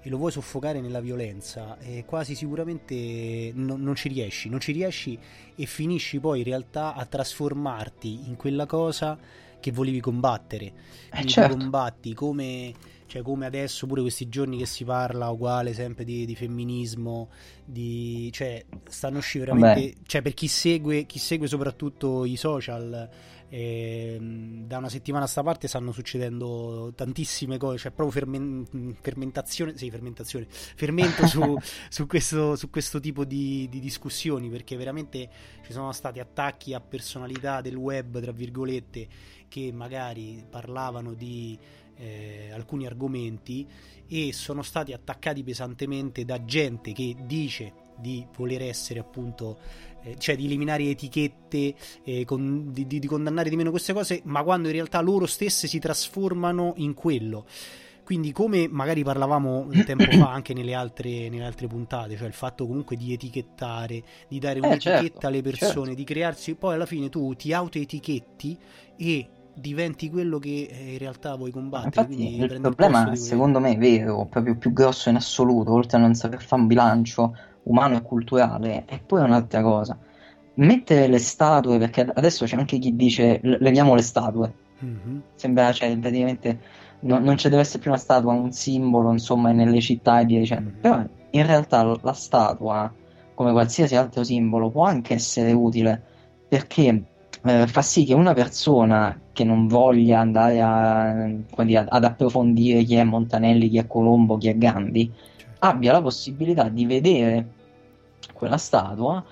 e 0.06 0.10
lo 0.10 0.18
vuoi 0.18 0.30
soffocare 0.30 0.82
nella 0.82 1.00
violenza, 1.00 1.78
eh, 1.78 2.04
quasi 2.04 2.34
sicuramente 2.34 3.52
no, 3.54 3.76
non 3.76 3.94
ci 3.94 4.08
riesci, 4.08 4.50
non 4.50 4.60
ci 4.60 4.72
riesci 4.72 5.18
e 5.54 5.64
finisci 5.64 6.20
poi 6.20 6.40
in 6.40 6.44
realtà 6.44 6.94
a 6.94 7.06
trasformarti 7.06 8.28
in 8.28 8.36
quella 8.36 8.66
cosa 8.66 9.18
che 9.58 9.72
volevi 9.72 10.00
combattere. 10.00 10.72
Eh 11.10 11.24
certo. 11.24 11.56
combatti 11.56 12.12
come, 12.12 12.74
cioè 13.06 13.22
come 13.22 13.46
adesso, 13.46 13.86
pure 13.86 14.02
questi 14.02 14.28
giorni 14.28 14.58
che 14.58 14.66
si 14.66 14.84
parla 14.84 15.30
uguale 15.30 15.72
sempre 15.72 16.04
di, 16.04 16.26
di 16.26 16.34
femminismo, 16.34 17.30
di, 17.64 18.30
cioè 18.30 18.62
stanno 18.86 19.16
uscendo 19.16 19.54
veramente, 19.54 20.00
cioè 20.06 20.20
per 20.20 20.34
chi 20.34 20.48
segue, 20.48 21.06
chi 21.06 21.18
segue 21.18 21.46
soprattutto 21.46 22.26
i 22.26 22.36
social 22.36 23.08
e, 23.54 24.14
ehm, 24.16 24.66
da 24.66 24.78
una 24.78 24.88
settimana 24.88 25.26
a 25.26 25.28
sta 25.28 25.44
parte 25.44 25.68
stanno 25.68 25.92
succedendo 25.92 26.92
tantissime 26.96 27.56
cose, 27.56 27.78
cioè 27.78 27.92
proprio 27.92 28.10
fermen- 28.10 28.96
fermentazione, 29.00 29.76
sì, 29.76 29.90
fermentazione, 29.90 30.46
fermento 30.48 31.24
su, 31.28 31.56
su, 31.88 32.06
questo, 32.08 32.56
su, 32.56 32.68
questo, 32.68 32.98
tipo 32.98 33.24
di, 33.24 33.68
di, 33.70 33.78
discussioni, 33.78 34.50
perché 34.50 34.76
veramente 34.76 35.30
ci 35.64 35.72
sono 35.72 35.92
stati 35.92 36.18
attacchi 36.18 36.74
a 36.74 36.80
personalità 36.80 37.60
del 37.60 37.76
web, 37.76 38.20
tra 38.20 38.32
virgolette, 38.32 39.06
che 39.46 39.70
magari 39.72 40.44
parlavano 40.50 41.14
di 41.14 41.56
eh, 41.96 42.50
alcuni 42.52 42.86
argomenti 42.86 43.68
e 44.08 44.32
sono 44.32 44.62
stati 44.62 44.92
attaccati 44.92 45.44
pesantemente 45.44 46.24
da 46.24 46.44
gente 46.44 46.90
che 46.92 47.14
dice 47.20 47.82
di 47.96 48.26
voler 48.36 48.62
essere 48.62 48.98
appunto 48.98 49.58
eh, 50.04 50.16
cioè 50.18 50.36
di 50.36 50.44
eliminare 50.44 50.84
etichette, 50.84 51.74
eh, 52.04 52.24
con, 52.24 52.72
di, 52.72 52.86
di, 52.86 52.98
di, 52.98 53.06
condannare 53.06 53.50
di 53.50 53.56
meno 53.56 53.70
queste 53.70 53.92
cose, 53.92 54.20
ma 54.24 54.42
quando 54.42 54.68
in 54.68 54.74
realtà 54.74 55.00
loro 55.00 55.26
stesse 55.26 55.66
si 55.66 55.78
trasformano 55.78 56.74
in 56.76 56.94
quello. 56.94 57.46
Quindi, 58.04 58.32
come 58.32 58.68
magari 58.68 59.02
parlavamo 59.02 59.66
un 59.70 59.82
tempo 59.84 60.04
fa 60.04 60.30
anche 60.30 60.52
nelle 60.52 60.74
altre, 60.74 61.30
nelle 61.30 61.44
altre, 61.44 61.66
puntate, 61.66 62.16
cioè 62.16 62.26
il 62.26 62.34
fatto 62.34 62.66
comunque 62.66 62.96
di 62.96 63.14
etichettare, 63.14 64.02
di 64.28 64.38
dare 64.38 64.58
eh, 64.58 64.66
un'etichetta 64.66 65.00
certo, 65.00 65.26
alle 65.26 65.40
persone, 65.40 65.72
certo. 65.72 65.94
di 65.94 66.04
crearsi, 66.04 66.54
poi 66.54 66.74
alla 66.74 66.86
fine 66.86 67.08
tu 67.08 67.34
ti 67.34 67.54
autoetichetti 67.54 68.58
e 68.96 69.28
diventi 69.54 70.10
quello 70.10 70.38
che 70.38 70.68
eh, 70.70 70.92
in 70.92 70.98
realtà 70.98 71.34
vuoi 71.36 71.50
combattere. 71.50 72.12
Infatti, 72.12 72.40
il 72.40 72.60
problema, 72.60 73.14
secondo 73.16 73.58
me, 73.58 73.72
è 73.72 73.78
vero, 73.78 74.26
proprio 74.26 74.54
più 74.56 74.74
grosso 74.74 75.08
in 75.08 75.16
assoluto, 75.16 75.72
oltre 75.72 75.96
a 75.96 76.00
non 76.00 76.14
saper 76.14 76.42
fare 76.42 76.60
un 76.60 76.68
bilancio 76.68 77.36
umano 77.64 77.96
e 77.96 78.02
culturale, 78.02 78.84
e 78.86 79.00
poi 79.04 79.22
un'altra 79.22 79.62
cosa. 79.62 79.98
Mettere 80.54 81.08
le 81.08 81.18
statue, 81.18 81.78
perché 81.78 82.08
adesso 82.14 82.44
c'è 82.44 82.56
anche 82.56 82.78
chi 82.78 82.94
dice 82.94 83.40
leviamo 83.42 83.94
le 83.94 84.02
statue. 84.02 84.52
Mm-hmm. 84.84 85.18
Sembra, 85.34 85.72
cioè, 85.72 85.96
praticamente 85.98 86.58
no, 87.00 87.18
non 87.18 87.36
ci 87.36 87.48
deve 87.48 87.62
essere 87.62 87.80
più 87.80 87.90
una 87.90 87.98
statua, 87.98 88.32
un 88.32 88.52
simbolo, 88.52 89.10
insomma, 89.10 89.52
nelle 89.52 89.80
città 89.80 90.20
e 90.20 90.24
via 90.24 90.38
dicendo. 90.38 90.70
Mm-hmm. 90.70 90.80
Però 90.80 91.02
in 91.30 91.46
realtà 91.46 91.82
la 91.82 92.12
statua, 92.12 92.92
come 93.34 93.52
qualsiasi 93.52 93.96
altro 93.96 94.22
simbolo, 94.22 94.70
può 94.70 94.84
anche 94.84 95.14
essere 95.14 95.52
utile 95.52 96.12
perché 96.48 97.04
eh, 97.42 97.66
fa 97.66 97.82
sì 97.82 98.04
che 98.04 98.14
una 98.14 98.32
persona 98.32 99.20
che 99.32 99.44
non 99.44 99.66
voglia 99.66 100.20
andare 100.20 100.60
a, 100.62 101.64
dire, 101.64 101.84
ad 101.88 102.04
approfondire 102.04 102.84
chi 102.84 102.94
è 102.94 103.04
Montanelli, 103.04 103.68
chi 103.68 103.78
è 103.78 103.86
Colombo, 103.86 104.38
chi 104.38 104.48
è 104.48 104.56
Gandhi, 104.56 105.10
abbia 105.58 105.92
la 105.92 106.00
possibilità 106.02 106.68
di 106.68 106.86
vedere 106.86 107.46
quella 108.44 108.58
statua 108.58 109.24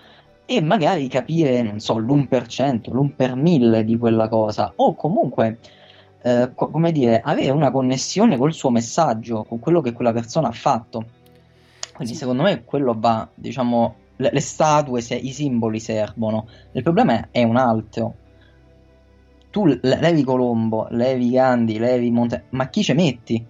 e 0.47 0.61
magari 0.61 1.07
capire, 1.09 1.63
non 1.63 1.81
so, 1.81 1.99
l'1%, 1.99 2.91
l'1 2.91 3.15
per 3.15 3.37
mille 3.37 3.85
di 3.85 3.97
quella 3.99 4.29
cosa, 4.29 4.73
o 4.77 4.95
comunque, 4.95 5.59
eh, 6.23 6.51
co- 6.55 6.69
come 6.69 6.93
dire, 6.93 7.21
avere 7.21 7.51
una 7.51 7.71
connessione 7.71 8.37
col 8.39 8.53
suo 8.53 8.71
messaggio, 8.71 9.45
con 9.45 9.59
quello 9.59 9.81
che 9.81 9.93
quella 9.93 10.13
persona 10.13 10.49
ha 10.49 10.53
fatto. 10.53 11.05
Quindi, 11.95 12.15
sì. 12.15 12.21
secondo 12.21 12.43
me, 12.43 12.65
quello 12.65 12.95
va, 12.99 13.29
diciamo, 13.35 13.95
le, 14.17 14.31
le 14.33 14.41
statue, 14.41 15.01
se, 15.01 15.15
i 15.15 15.31
simboli 15.31 15.79
servono. 15.79 16.47
Il 16.73 16.83
problema 16.83 17.29
è 17.31 17.43
un 17.43 17.57
altro. 17.57 18.15
Tu 19.51 19.79
levi 19.83 20.25
Colombo, 20.25 20.87
levi 20.91 21.31
Gandhi, 21.31 21.79
levi 21.79 22.11
Monte, 22.11 22.45
ma 22.51 22.69
chi 22.69 22.83
ci 22.83 22.95
metti? 22.95 23.47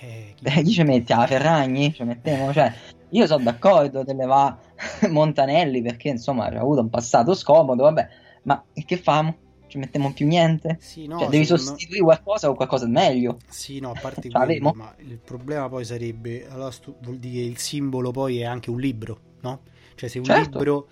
Eh, 0.00 0.34
chi 0.62 0.70
ci 0.70 0.82
metti? 0.82 1.12
Ah, 1.12 1.26
Ferragni? 1.26 1.92
Ci 1.92 2.02
mettiamo, 2.02 2.52
cioè, 2.52 2.72
io 3.10 3.26
sono 3.26 3.44
d'accordo 3.44 4.02
delle 4.02 4.26
va 4.26 4.56
Montanelli 5.10 5.82
perché 5.82 6.08
insomma 6.08 6.46
ha 6.46 6.60
avuto 6.60 6.80
un 6.80 6.90
passato 6.90 7.34
scomodo, 7.34 7.84
vabbè, 7.84 8.08
ma 8.42 8.62
che 8.84 8.96
famo? 8.96 9.36
Ci 9.66 9.78
mettiamo 9.78 10.12
più 10.12 10.26
niente? 10.26 10.78
Sì, 10.80 11.06
no, 11.06 11.20
cioè, 11.20 11.28
devi 11.28 11.44
sostituire 11.44 12.02
qualcosa 12.02 12.48
con 12.48 12.56
qualcosa 12.56 12.86
di 12.86 12.90
meglio. 12.90 13.38
Sì, 13.46 13.78
no, 13.78 13.90
a 13.90 13.98
parte 14.00 14.28
quello, 14.30 14.72
ma 14.74 14.92
il 14.98 15.18
problema 15.18 15.68
poi 15.68 15.84
sarebbe, 15.84 16.48
allora, 16.48 16.72
stu- 16.72 16.96
vuol 17.02 17.18
dire 17.18 17.42
che 17.42 17.48
il 17.48 17.58
simbolo 17.58 18.10
poi 18.10 18.40
è 18.40 18.44
anche 18.44 18.70
un 18.70 18.80
libro, 18.80 19.18
no? 19.42 19.60
Cioè 19.94 20.08
se 20.08 20.18
un 20.18 20.24
certo. 20.24 20.58
libro 20.58 20.88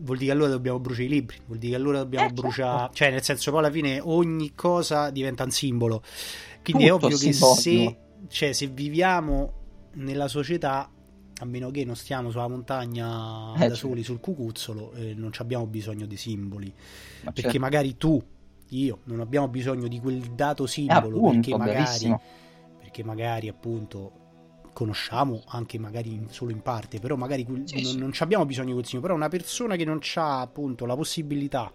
vuol 0.00 0.16
dire 0.16 0.30
che 0.30 0.36
allora 0.36 0.50
dobbiamo 0.50 0.80
bruciare 0.80 1.04
i 1.06 1.08
libri, 1.08 1.36
vuol 1.46 1.58
dire 1.58 1.72
che 1.72 1.78
allora 1.78 1.98
dobbiamo 1.98 2.28
eh, 2.28 2.32
bruciare, 2.32 2.78
certo. 2.78 2.94
cioè 2.94 3.10
nel 3.10 3.22
senso 3.22 3.50
poi 3.50 3.60
alla 3.60 3.70
fine 3.70 4.00
ogni 4.02 4.52
cosa 4.54 5.10
diventa 5.10 5.44
un 5.44 5.50
simbolo. 5.50 6.02
Quindi 6.62 6.88
Tutto 6.88 7.06
è 7.06 7.06
ovvio 7.06 7.18
che 7.18 7.32
se 7.32 7.96
cioè, 8.28 8.52
se 8.52 8.66
viviamo 8.66 9.52
nella 9.94 10.28
società, 10.28 10.90
a 11.40 11.44
meno 11.44 11.70
che 11.70 11.84
non 11.84 11.96
stiamo 11.96 12.30
sulla 12.30 12.48
montagna 12.48 13.54
eh, 13.54 13.68
da 13.68 13.74
soli 13.74 14.02
sul 14.02 14.20
cucuzzolo, 14.20 14.92
eh, 14.92 15.14
non 15.14 15.30
abbiamo 15.38 15.66
bisogno 15.66 16.06
di 16.06 16.16
simboli. 16.16 16.72
Ma 17.22 17.32
perché 17.32 17.42
certo. 17.42 17.58
magari 17.58 17.96
tu, 17.96 18.22
io, 18.70 18.98
non 19.04 19.20
abbiamo 19.20 19.48
bisogno 19.48 19.86
di 19.88 20.00
quel 20.00 20.20
dato 20.20 20.66
simbolo. 20.66 21.16
Eh, 21.16 21.18
appunto, 21.18 21.56
perché, 21.56 21.56
magari, 21.56 22.16
perché 22.80 23.04
magari 23.04 23.48
appunto 23.48 24.12
conosciamo 24.72 25.42
anche 25.46 25.78
magari 25.78 26.26
solo 26.30 26.50
in 26.50 26.60
parte, 26.60 26.98
però 26.98 27.16
magari 27.16 27.46
sì, 27.64 27.82
non, 27.82 27.84
sì. 27.84 27.98
non 27.98 28.12
abbiamo 28.18 28.44
bisogno 28.44 28.68
di 28.68 28.74
quel 28.74 28.86
simbolo. 28.86 29.12
Però 29.12 29.14
una 29.14 29.30
persona 29.30 29.76
che 29.76 29.84
non 29.84 30.00
ha 30.14 30.40
appunto 30.40 30.86
la 30.86 30.96
possibilità 30.96 31.72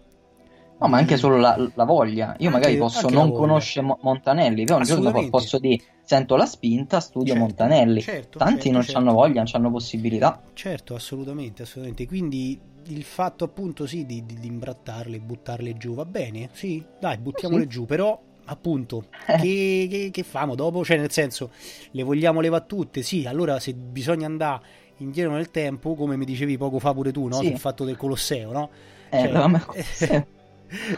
No, 0.78 0.88
ma 0.88 0.98
anche 0.98 1.16
solo 1.16 1.36
la, 1.36 1.56
la 1.74 1.84
voglia. 1.84 2.34
Io 2.38 2.48
anche, 2.48 2.48
magari 2.48 2.76
posso 2.76 3.08
non 3.08 3.32
conoscere 3.32 3.96
Montanelli, 4.00 4.64
però 4.64 4.78
un 4.78 4.84
giorno 4.84 5.28
posso 5.28 5.58
dire 5.58 5.82
sento 6.04 6.36
la 6.36 6.46
spinta, 6.46 7.00
studio 7.00 7.32
certo, 7.32 7.40
Montanelli. 7.40 8.00
Certo, 8.00 8.38
Tanti 8.38 8.54
certo, 8.54 8.70
non 8.72 8.82
certo. 8.82 8.98
hanno 8.98 9.12
voglia, 9.12 9.42
non 9.42 9.50
hanno 9.52 9.70
possibilità. 9.70 10.42
Certo, 10.52 10.94
assolutamente, 10.94 11.62
assolutamente. 11.62 12.06
Quindi 12.06 12.60
il 12.86 13.02
fatto 13.04 13.44
appunto 13.44 13.86
sì 13.86 14.04
di, 14.04 14.24
di, 14.26 14.38
di 14.38 14.46
imbrattarle, 14.46 15.18
buttarle 15.20 15.76
giù, 15.76 15.94
va 15.94 16.04
bene? 16.04 16.50
Sì, 16.52 16.84
dai, 17.00 17.18
buttiamole 17.18 17.62
sì. 17.62 17.68
giù, 17.68 17.84
però 17.86 18.20
appunto 18.46 19.06
eh. 19.26 19.36
che, 19.38 19.86
che, 19.88 20.08
che 20.12 20.22
famo 20.22 20.54
dopo? 20.54 20.84
Cioè 20.84 20.98
nel 20.98 21.10
senso, 21.10 21.50
le 21.90 22.02
vogliamo 22.02 22.40
levare 22.40 22.64
tutte? 22.66 23.02
Sì, 23.02 23.24
allora 23.26 23.58
se 23.60 23.74
bisogna 23.74 24.26
andare 24.26 24.82
indietro 24.98 25.32
nel 25.32 25.50
tempo, 25.50 25.94
come 25.94 26.16
mi 26.16 26.24
dicevi 26.24 26.58
poco 26.58 26.78
fa 26.78 26.92
pure 26.92 27.12
tu, 27.12 27.26
no? 27.28 27.36
Sì. 27.36 27.46
Sul 27.46 27.58
fatto 27.58 27.84
del 27.84 27.96
Colosseo, 27.96 28.52
no? 28.52 28.70
Eh, 29.10 29.30
cioè, 29.30 29.46
ma... 29.46 29.66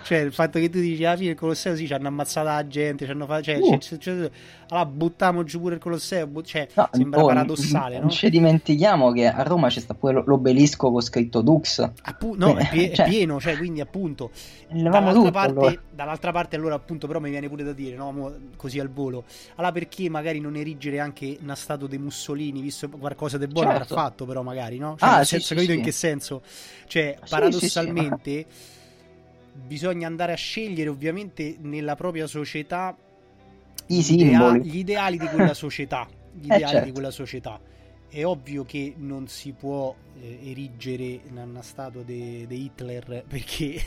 cioè 0.02 0.18
il 0.18 0.32
fatto 0.32 0.58
che 0.58 0.70
tu 0.70 0.78
dici 0.78 1.04
alla 1.04 1.16
fine 1.16 1.30
il 1.30 1.36
Colosseo 1.36 1.76
sì 1.76 1.86
ci 1.86 1.92
hanno 1.92 2.08
ammazzato 2.08 2.46
la 2.46 2.66
gente 2.66 3.04
ci 3.04 3.10
hanno 3.10 3.26
fatto 3.26 3.42
cioè, 3.42 3.58
uh. 3.58 3.78
cioè, 3.78 3.98
cioè, 3.98 4.30
allora 4.68 4.86
buttiamo 4.86 5.44
giù 5.44 5.60
pure 5.60 5.74
il 5.74 5.80
Colosseo 5.80 6.26
but- 6.26 6.46
cioè 6.46 6.68
no, 6.74 6.88
sembra 6.92 7.22
oh, 7.22 7.26
paradossale 7.26 7.98
non 7.98 8.10
ci 8.10 8.30
dimentichiamo 8.30 9.12
che 9.12 9.26
a 9.26 9.42
Roma 9.42 9.68
c'è 9.68 9.80
sta 9.80 9.94
pure 9.94 10.22
l'obelisco 10.24 10.90
con 10.90 11.00
scritto 11.00 11.42
Dux 11.42 11.90
Appu- 12.02 12.36
no 12.36 12.56
è, 12.56 12.68
pie- 12.68 12.94
cioè, 12.94 13.08
pieno 13.08 13.40
cioè 13.40 13.56
quindi 13.56 13.80
appunto 13.80 14.30
dall'altra, 14.68 15.12
tutto, 15.12 15.30
parte, 15.30 15.50
allora. 15.52 15.80
dall'altra 15.90 16.32
parte 16.32 16.56
allora 16.56 16.74
appunto 16.74 17.06
però 17.06 17.20
mi 17.20 17.30
viene 17.30 17.48
pure 17.48 17.64
da 17.64 17.72
dire 17.72 17.96
no 17.96 18.34
così 18.56 18.78
al 18.78 18.88
volo 18.88 19.24
allora 19.56 19.72
perché 19.72 20.08
magari 20.08 20.40
non 20.40 20.56
erigere 20.56 21.00
anche 21.00 21.36
una 21.42 21.54
statua 21.54 21.88
dei 21.88 21.98
Mussolini 21.98 22.60
visto 22.60 22.88
qualcosa 22.88 23.36
di 23.36 23.46
buono 23.46 23.70
certo. 23.70 23.92
avrà 23.92 24.02
fatto 24.02 24.24
però 24.24 24.42
magari 24.42 24.78
no 24.78 24.96
cioè, 24.98 25.08
ah, 25.08 25.16
nel 25.16 25.26
sì, 25.26 25.30
senso 25.38 25.46
sì, 25.46 25.54
capito 25.54 25.72
sì. 25.72 25.78
in 25.78 25.84
che 25.84 25.92
senso 25.92 26.42
cioè 26.86 27.18
paradossalmente 27.28 28.46
bisogna 29.66 30.06
andare 30.06 30.32
a 30.32 30.36
scegliere 30.36 30.88
ovviamente 30.88 31.56
nella 31.60 31.94
propria 31.94 32.26
società 32.26 32.96
I 33.86 34.02
simboli. 34.02 34.62
gli 34.62 34.78
ideali 34.78 35.18
di 35.18 35.26
quella 35.26 35.54
società. 35.54 36.06
Gli 36.36 36.50
eh, 36.50 36.56
ideali 36.56 36.72
certo. 36.72 36.84
di 36.84 36.92
quella 36.92 37.10
società. 37.10 37.60
È 38.08 38.24
ovvio 38.24 38.64
che 38.64 38.92
non 38.96 39.26
si 39.26 39.52
può 39.52 39.94
eh, 40.20 40.50
erigere 40.50 41.20
una 41.30 41.62
statua 41.62 42.02
di 42.02 42.46
Hitler 42.48 43.24
perché 43.28 43.80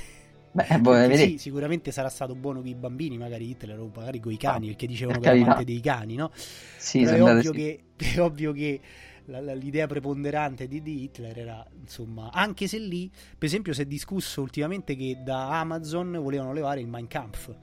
Beh, 0.51 0.79
perché 0.81 1.17
sì, 1.17 1.38
sicuramente 1.38 1.91
sarà 1.91 2.09
stato 2.09 2.33
buono 2.33 2.59
con 2.59 2.67
i 2.67 2.75
bambini, 2.75 3.17
magari 3.17 3.49
Hitler 3.49 3.79
o 3.79 3.91
magari 3.93 4.19
con 4.19 4.31
i 4.31 4.38
cani, 4.38 4.65
ah, 4.65 4.69
perché 4.69 4.88
dicevano 4.88 5.19
che 5.19 5.29
era 5.29 5.41
amante 5.41 5.63
dei 5.63 5.79
cani, 5.79 6.15
no? 6.15 6.31
Sì, 6.77 7.01
è 7.03 7.21
ovvio, 7.21 7.51
che, 7.51 7.83
è 7.95 8.19
ovvio 8.19 8.51
che 8.51 8.79
l'idea 9.25 9.88
preponderante 9.88 10.67
di, 10.67 10.81
di, 10.81 11.03
Hitler 11.03 11.38
era, 11.38 11.65
insomma, 11.79 12.31
anche 12.31 12.67
se 12.67 12.77
lì, 12.77 13.09
per 13.09 13.47
esempio, 13.47 13.73
si 13.73 13.81
è 13.81 13.85
discusso 13.85 14.41
ultimamente 14.41 14.95
che 14.95 15.19
da 15.23 15.59
Amazon 15.59 16.19
volevano 16.21 16.53
levare 16.53 16.79
il 16.79 16.88
Mein 16.88 17.07
Kampf 17.07 17.55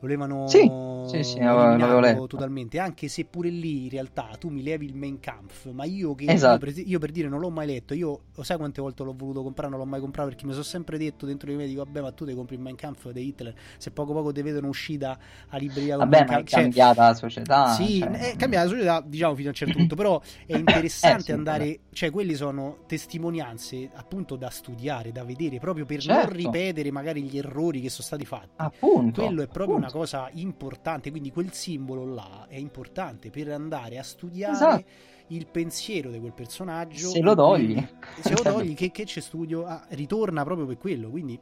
volevano 0.00 0.48
sì, 0.48 0.70
sì, 1.06 1.22
sì, 1.22 1.38
eliminarlo 1.38 2.26
totalmente, 2.26 2.78
anche 2.78 3.08
se 3.08 3.24
pure 3.24 3.48
lì 3.48 3.84
in 3.84 3.90
realtà 3.90 4.30
tu 4.38 4.48
mi 4.48 4.62
levi 4.62 4.86
il 4.86 4.94
main 4.94 5.20
Kampf, 5.20 5.70
ma 5.72 5.84
io 5.84 6.14
che 6.14 6.26
esatto. 6.28 6.66
io, 6.66 6.72
per, 6.72 6.86
io, 6.86 6.98
per, 6.98 7.10
dire 7.10 7.28
non 7.28 7.40
l'ho 7.40 7.50
mai 7.50 7.66
letto, 7.66 7.94
io 7.94 8.22
sai 8.40 8.56
quante 8.56 8.80
volte 8.80 9.02
l'ho 9.02 9.14
voluto 9.16 9.42
comprare, 9.42 9.70
non 9.70 9.78
l'ho 9.78 9.86
mai 9.86 10.00
comprato 10.00 10.28
perché 10.28 10.46
mi 10.46 10.52
sono 10.52 10.64
sempre 10.64 10.98
detto 10.98 11.26
dentro 11.26 11.50
di 11.50 11.56
me, 11.56 11.66
dico 11.66 11.84
vabbè 11.84 12.00
ma 12.00 12.12
tu 12.12 12.24
ti 12.24 12.34
compri 12.34 12.56
il 12.56 12.60
main 12.60 12.76
Kampf 12.76 13.10
di 13.10 13.26
Hitler, 13.26 13.54
se 13.78 13.90
poco 13.90 14.12
poco 14.12 14.32
ti 14.32 14.42
vedono 14.42 14.68
uscita 14.68 15.18
a 15.48 15.56
libreria 15.56 15.96
con 15.96 16.08
Vabbè, 16.08 16.24
ma 16.26 16.38
è 16.38 16.44
cioè, 16.44 16.60
cambiata 16.60 17.06
la 17.08 17.14
società. 17.14 17.72
Sì, 17.72 17.98
cioè... 18.00 18.10
è 18.10 18.36
cambiata 18.36 18.64
la 18.64 18.70
società 18.70 19.02
diciamo 19.04 19.34
fino 19.34 19.48
a 19.48 19.50
un 19.50 19.56
certo 19.56 19.76
punto, 19.76 19.94
però 19.94 20.20
è 20.46 20.56
interessante 20.56 21.32
eh, 21.32 21.34
andare, 21.34 21.80
cioè 21.92 22.10
quelli 22.10 22.34
sono 22.34 22.78
testimonianze 22.86 23.90
appunto 23.94 24.36
da 24.36 24.50
studiare, 24.50 25.12
da 25.12 25.24
vedere, 25.24 25.58
proprio 25.58 25.84
per 25.84 26.00
certo. 26.00 26.26
non 26.26 26.36
ripetere 26.36 26.90
magari 26.90 27.22
gli 27.22 27.38
errori 27.38 27.80
che 27.80 27.90
sono 27.90 28.06
stati 28.06 28.24
fatti. 28.24 28.50
Appunto. 28.56 29.24
Quello 29.24 29.42
è 29.42 29.46
proprio 29.46 29.71
appunto. 29.74 29.86
una 29.86 29.90
cosa 29.90 30.30
importante, 30.34 31.10
quindi 31.10 31.30
quel 31.30 31.52
simbolo 31.52 32.04
là 32.04 32.46
è 32.48 32.56
importante 32.56 33.30
per 33.30 33.50
andare 33.50 33.98
a 33.98 34.02
studiare 34.02 34.52
esatto. 34.52 34.84
il 35.28 35.46
pensiero 35.46 36.10
di 36.10 36.20
quel 36.20 36.32
personaggio. 36.32 37.08
Se 37.08 37.20
lo 37.20 37.34
togli. 37.34 37.86
se 38.20 38.30
lo 38.30 38.42
togli, 38.42 38.74
che, 38.74 38.90
che 38.90 39.04
c'è 39.04 39.20
studio? 39.20 39.66
Ah, 39.66 39.84
ritorna 39.90 40.44
proprio 40.44 40.66
per 40.66 40.78
quello, 40.78 41.10
quindi... 41.10 41.38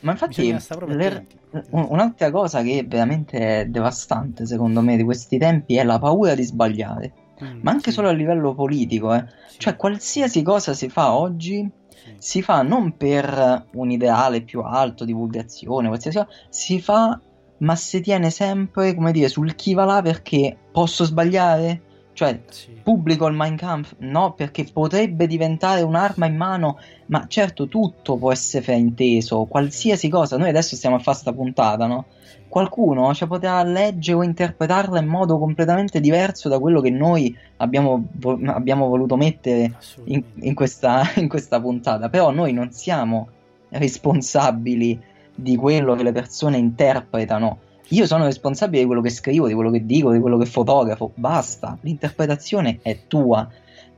Ma 0.00 0.12
infatti, 0.12 0.50
le... 0.50 1.26
un'altra 1.70 2.32
cosa 2.32 2.60
che 2.62 2.80
è 2.80 2.86
veramente 2.86 3.66
devastante 3.70 4.46
secondo 4.46 4.80
me 4.80 4.96
di 4.96 5.04
questi 5.04 5.38
tempi 5.38 5.76
è 5.76 5.84
la 5.84 6.00
paura 6.00 6.34
di 6.34 6.42
sbagliare, 6.42 7.12
mm, 7.40 7.60
ma 7.62 7.70
anche 7.70 7.90
sì. 7.90 7.96
solo 7.96 8.08
a 8.08 8.12
livello 8.12 8.52
politico, 8.52 9.14
eh. 9.14 9.24
sì. 9.46 9.60
cioè 9.60 9.76
qualsiasi 9.76 10.42
cosa 10.42 10.74
si 10.74 10.88
fa 10.88 11.14
oggi 11.14 11.70
si 12.18 12.42
fa 12.42 12.62
non 12.62 12.96
per 12.96 13.66
un 13.72 13.90
ideale 13.90 14.42
più 14.42 14.60
alto, 14.60 15.04
divulgazione, 15.04 15.88
qualsiasi 15.88 16.18
cosa, 16.18 16.28
si 16.48 16.80
fa 16.80 17.20
ma 17.62 17.76
si 17.76 18.00
tiene 18.00 18.30
sempre, 18.30 18.94
come 18.94 19.12
dire, 19.12 19.28
sul 19.28 19.54
chi 19.54 19.74
va 19.74 19.84
là 19.84 20.02
perché 20.02 20.56
posso 20.70 21.04
sbagliare? 21.04 21.90
Cioè, 22.14 22.40
sì. 22.48 22.78
pubblico 22.82 23.26
il 23.26 23.34
Mein 23.34 23.56
Kampf? 23.56 23.94
No, 23.98 24.34
perché 24.34 24.66
potrebbe 24.70 25.26
diventare 25.26 25.80
un'arma 25.80 26.26
in 26.26 26.36
mano, 26.36 26.78
ma 27.06 27.24
certo 27.26 27.68
tutto 27.68 28.16
può 28.16 28.30
essere 28.30 28.62
frainteso, 28.62 29.44
qualsiasi 29.44 30.08
cosa. 30.08 30.36
Noi 30.36 30.50
adesso 30.50 30.76
stiamo 30.76 30.96
a 30.96 30.98
fare 30.98 31.16
sta 31.16 31.32
puntata, 31.32 31.86
no? 31.86 32.06
Qualcuno 32.48 33.14
ci 33.14 33.26
potrà 33.26 33.62
leggere 33.62 34.18
o 34.18 34.22
interpretarla 34.22 35.00
in 35.00 35.06
modo 35.06 35.38
completamente 35.38 36.00
diverso 36.00 36.50
da 36.50 36.58
quello 36.58 36.82
che 36.82 36.90
noi 36.90 37.34
abbiamo, 37.58 38.08
vo- 38.12 38.38
abbiamo 38.44 38.88
voluto 38.88 39.16
mettere 39.16 39.78
in, 40.04 40.22
in, 40.40 40.52
questa, 40.52 41.02
in 41.16 41.28
questa 41.28 41.58
puntata. 41.60 42.10
Però 42.10 42.30
noi 42.30 42.52
non 42.52 42.72
siamo 42.72 43.28
responsabili 43.70 45.00
di 45.34 45.56
quello 45.56 45.94
che 45.94 46.02
le 46.02 46.12
persone 46.12 46.58
interpretano. 46.58 47.58
Io 47.88 48.06
sono 48.06 48.24
responsabile 48.24 48.80
di 48.80 48.86
quello 48.86 49.02
che 49.02 49.10
scrivo, 49.10 49.46
di 49.46 49.54
quello 49.54 49.70
che 49.70 49.84
dico, 49.84 50.12
di 50.12 50.20
quello 50.20 50.38
che 50.38 50.46
fotografo. 50.46 51.12
Basta, 51.14 51.76
l'interpretazione 51.82 52.78
è 52.82 53.00
tua. 53.06 53.48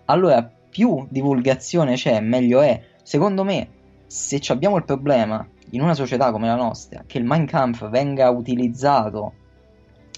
Allora, 0.07 0.51
più 0.69 1.07
divulgazione 1.09 1.95
c'è, 1.95 2.21
meglio 2.21 2.61
è. 2.61 2.81
Secondo 3.03 3.45
me, 3.45 3.69
se 4.07 4.41
abbiamo 4.49 4.77
il 4.77 4.85
problema 4.85 5.47
in 5.71 5.81
una 5.81 5.95
società 5.95 6.31
come 6.31 6.47
la 6.47 6.57
nostra 6.57 7.05
che 7.07 7.19
il 7.19 7.45
Kampf 7.47 7.89
venga 7.89 8.31
utilizzato 8.31 9.33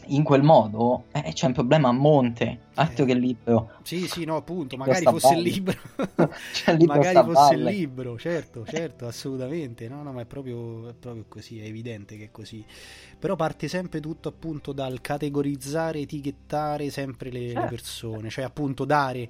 in 0.09 0.23
quel 0.23 0.43
modo 0.43 1.05
eh, 1.13 1.33
c'è 1.33 1.47
un 1.47 1.53
problema 1.53 1.89
a 1.89 1.93
monte, 1.93 2.59
altro 2.75 3.05
eh. 3.05 3.07
che 3.07 3.13
il 3.13 3.19
libro. 3.19 3.71
Sì, 3.83 4.07
sì, 4.07 4.25
no, 4.25 4.37
appunto, 4.37 4.77
magari 4.77 5.05
fosse 5.05 5.35
il 5.35 5.41
libro. 5.41 5.75
cioè, 6.53 6.77
libro 6.77 6.97
magari 6.97 7.33
fosse 7.33 7.55
il 7.55 7.65
libro, 7.65 8.19
certo, 8.19 8.65
certo, 8.65 9.07
assolutamente. 9.07 9.89
No, 9.89 10.03
no, 10.03 10.13
ma 10.13 10.23
è 10.23 10.25
proprio, 10.27 10.89
è 10.89 10.95
proprio, 10.95 11.25
così, 11.29 11.61
è 11.61 11.67
evidente 11.67 12.17
che 12.17 12.25
è 12.25 12.31
così. 12.31 12.65
Però 13.19 13.37
parte 13.37 13.69
sempre 13.69 14.01
tutto 14.01 14.29
appunto 14.29 14.73
dal 14.73 15.01
categorizzare, 15.01 16.01
etichettare 16.01 16.91
sempre 16.91 17.31
le, 17.31 17.47
certo. 17.47 17.61
le 17.61 17.67
persone, 17.67 18.31
cioè 18.31 18.45
appunto 18.45 18.85
dare 18.85 19.29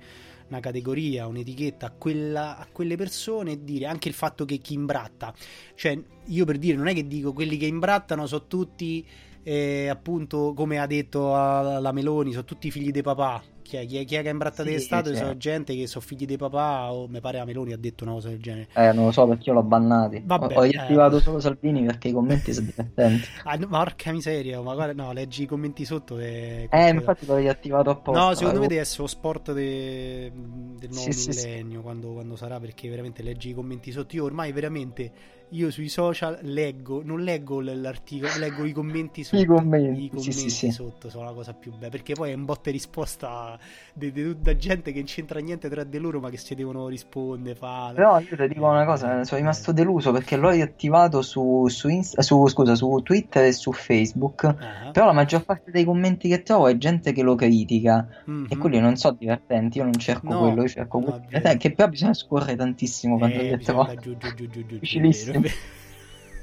una 0.48 0.60
categoria, 0.60 1.26
un'etichetta 1.26 1.86
a, 1.86 1.90
quella, 1.90 2.58
a, 2.58 2.66
quelle 2.70 2.96
persone 2.96 3.52
e 3.52 3.64
dire 3.64 3.86
anche 3.86 4.08
il 4.08 4.14
fatto 4.14 4.44
che 4.44 4.58
chi 4.58 4.74
imbratta, 4.74 5.34
cioè 5.74 5.98
io 6.26 6.44
per 6.44 6.58
dire 6.58 6.76
non 6.76 6.86
è 6.86 6.94
che 6.94 7.06
dico 7.06 7.32
quelli 7.32 7.56
che 7.56 7.66
imbrattano 7.66 8.26
sono 8.26 8.46
tutti 8.46 9.04
e 9.48 9.86
appunto 9.88 10.54
come 10.56 10.80
ha 10.80 10.86
detto 10.86 11.30
la 11.30 11.92
Meloni 11.92 12.32
sono 12.32 12.42
tutti 12.44 12.68
figli 12.72 12.90
di 12.90 13.00
papà 13.00 13.40
chi 13.66 13.76
è, 13.76 13.86
chi 13.86 13.98
è, 13.98 14.04
chi 14.04 14.14
è 14.16 14.22
che 14.22 14.28
ha 14.28 14.32
imbrattato 14.32 14.68
sì, 14.68 14.74
le 14.74 14.80
statue 14.80 15.12
sì. 15.12 15.18
sono 15.18 15.36
gente 15.36 15.74
che 15.74 15.86
sono 15.86 16.04
figli 16.04 16.24
di 16.24 16.36
papà 16.36 16.92
o 16.92 17.08
mi 17.08 17.20
pare 17.20 17.38
la 17.38 17.44
Meloni 17.44 17.72
ha 17.72 17.76
detto 17.76 18.04
una 18.04 18.14
cosa 18.14 18.28
del 18.28 18.40
genere. 18.40 18.68
Eh 18.74 18.92
non 18.92 19.06
lo 19.06 19.12
so 19.12 19.26
perché 19.26 19.50
io 19.50 19.54
l'ho 19.54 19.62
bannati. 19.62 20.22
Vabbè, 20.24 20.56
ho, 20.56 20.60
ho 20.60 20.62
riattivato 20.62 21.16
eh. 21.16 21.20
solo 21.20 21.40
Salvini 21.40 21.84
perché 21.84 22.08
i 22.08 22.12
commenti 22.12 22.52
sono 22.52 22.66
divertenti. 22.66 23.24
Ah, 23.44 23.54
no, 23.56 23.68
porca 23.68 24.12
miseria 24.12 24.60
ma 24.60 24.74
guarda 24.74 25.02
no 25.02 25.12
leggi 25.12 25.44
i 25.44 25.46
commenti 25.46 25.84
sotto 25.84 26.18
e... 26.18 26.68
eh 26.70 26.88
infatti 26.88 27.26
l'ho 27.26 27.36
riattivato 27.36 27.90
apposta 27.90 28.20
no 28.20 28.34
secondo 28.34 28.60
me 28.60 28.66
deve 28.66 28.80
essere 28.80 29.02
lo 29.02 29.08
sport 29.08 29.52
de... 29.52 30.32
del 30.32 30.90
nuovo 30.90 31.12
sì, 31.12 31.28
millennio 31.28 31.80
quando, 31.82 32.12
quando 32.12 32.36
sarà 32.36 32.58
perché 32.58 32.88
veramente 32.88 33.22
leggi 33.22 33.50
i 33.50 33.54
commenti 33.54 33.92
sotto. 33.92 34.16
Io 34.16 34.24
ormai 34.24 34.52
veramente 34.52 35.12
io 35.50 35.70
sui 35.70 35.88
social 35.88 36.38
leggo, 36.42 37.02
non 37.04 37.20
leggo 37.20 37.60
l'articolo, 37.60 38.32
leggo 38.38 38.64
i 38.64 38.72
commenti 38.72 39.22
sotto. 39.22 39.40
I 39.40 39.44
commenti, 39.44 40.04
I 40.04 40.08
commenti 40.08 40.32
sì, 40.32 40.50
sì, 40.50 40.70
sotto 40.72 41.08
sono 41.08 41.24
la 41.24 41.32
cosa 41.32 41.52
più 41.54 41.72
bella, 41.72 41.90
perché 41.90 42.14
poi 42.14 42.32
è 42.32 42.34
un 42.34 42.44
botte 42.44 42.70
risposta 42.70 43.55
da 43.92 44.56
gente 44.56 44.92
che 44.92 44.98
non 44.98 45.06
c'entra 45.06 45.40
niente 45.40 45.68
tra 45.68 45.84
di 45.84 45.98
loro, 45.98 46.20
ma 46.20 46.30
che 46.30 46.36
si 46.36 46.54
devono 46.54 46.88
rispondere. 46.88 47.54
Fa... 47.54 47.92
Però 47.94 48.18
io 48.20 48.36
ti 48.36 48.48
dico 48.48 48.66
una 48.66 48.84
cosa, 48.84 49.24
sono 49.24 49.40
rimasto 49.40 49.72
deluso 49.72 50.12
perché 50.12 50.36
l'ho 50.36 50.50
riattivato 50.50 51.22
su, 51.22 51.66
su, 51.68 51.88
Insta, 51.88 52.22
su, 52.22 52.46
scusa, 52.48 52.74
su 52.74 53.00
Twitter 53.02 53.44
e 53.44 53.52
su 53.52 53.72
Facebook, 53.72 54.42
uh-huh. 54.42 54.92
però 54.92 55.06
la 55.06 55.12
maggior 55.12 55.44
parte 55.44 55.70
dei 55.70 55.84
commenti 55.84 56.28
che 56.28 56.42
trovo 56.42 56.68
è 56.68 56.76
gente 56.76 57.12
che 57.12 57.22
lo 57.22 57.34
critica 57.34 58.06
mm-hmm. 58.28 58.46
e 58.48 58.56
quelli 58.56 58.80
non 58.80 58.96
sono 58.96 59.16
divertenti, 59.18 59.78
io 59.78 59.84
non 59.84 59.94
cerco 59.94 60.32
no, 60.32 60.40
quello, 60.40 60.62
io 60.62 60.68
cerco 60.68 61.00
quello 61.00 61.56
che 61.56 61.72
però 61.72 61.88
bisogna 61.88 62.14
scorrere 62.14 62.56
tantissimo 62.56 63.18
quando 63.18 63.38
eh, 63.38 63.56
li 63.56 63.64
trovo. 63.64 63.94
Giù, 64.00 64.16
giù, 64.16 64.34
giù, 64.34 64.48
giù, 64.48 64.66
giù, 64.66 64.78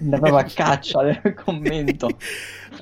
Andavo 0.03 0.37
a 0.37 0.43
caccia 0.43 1.01
del 1.01 1.33
commento 1.43 2.09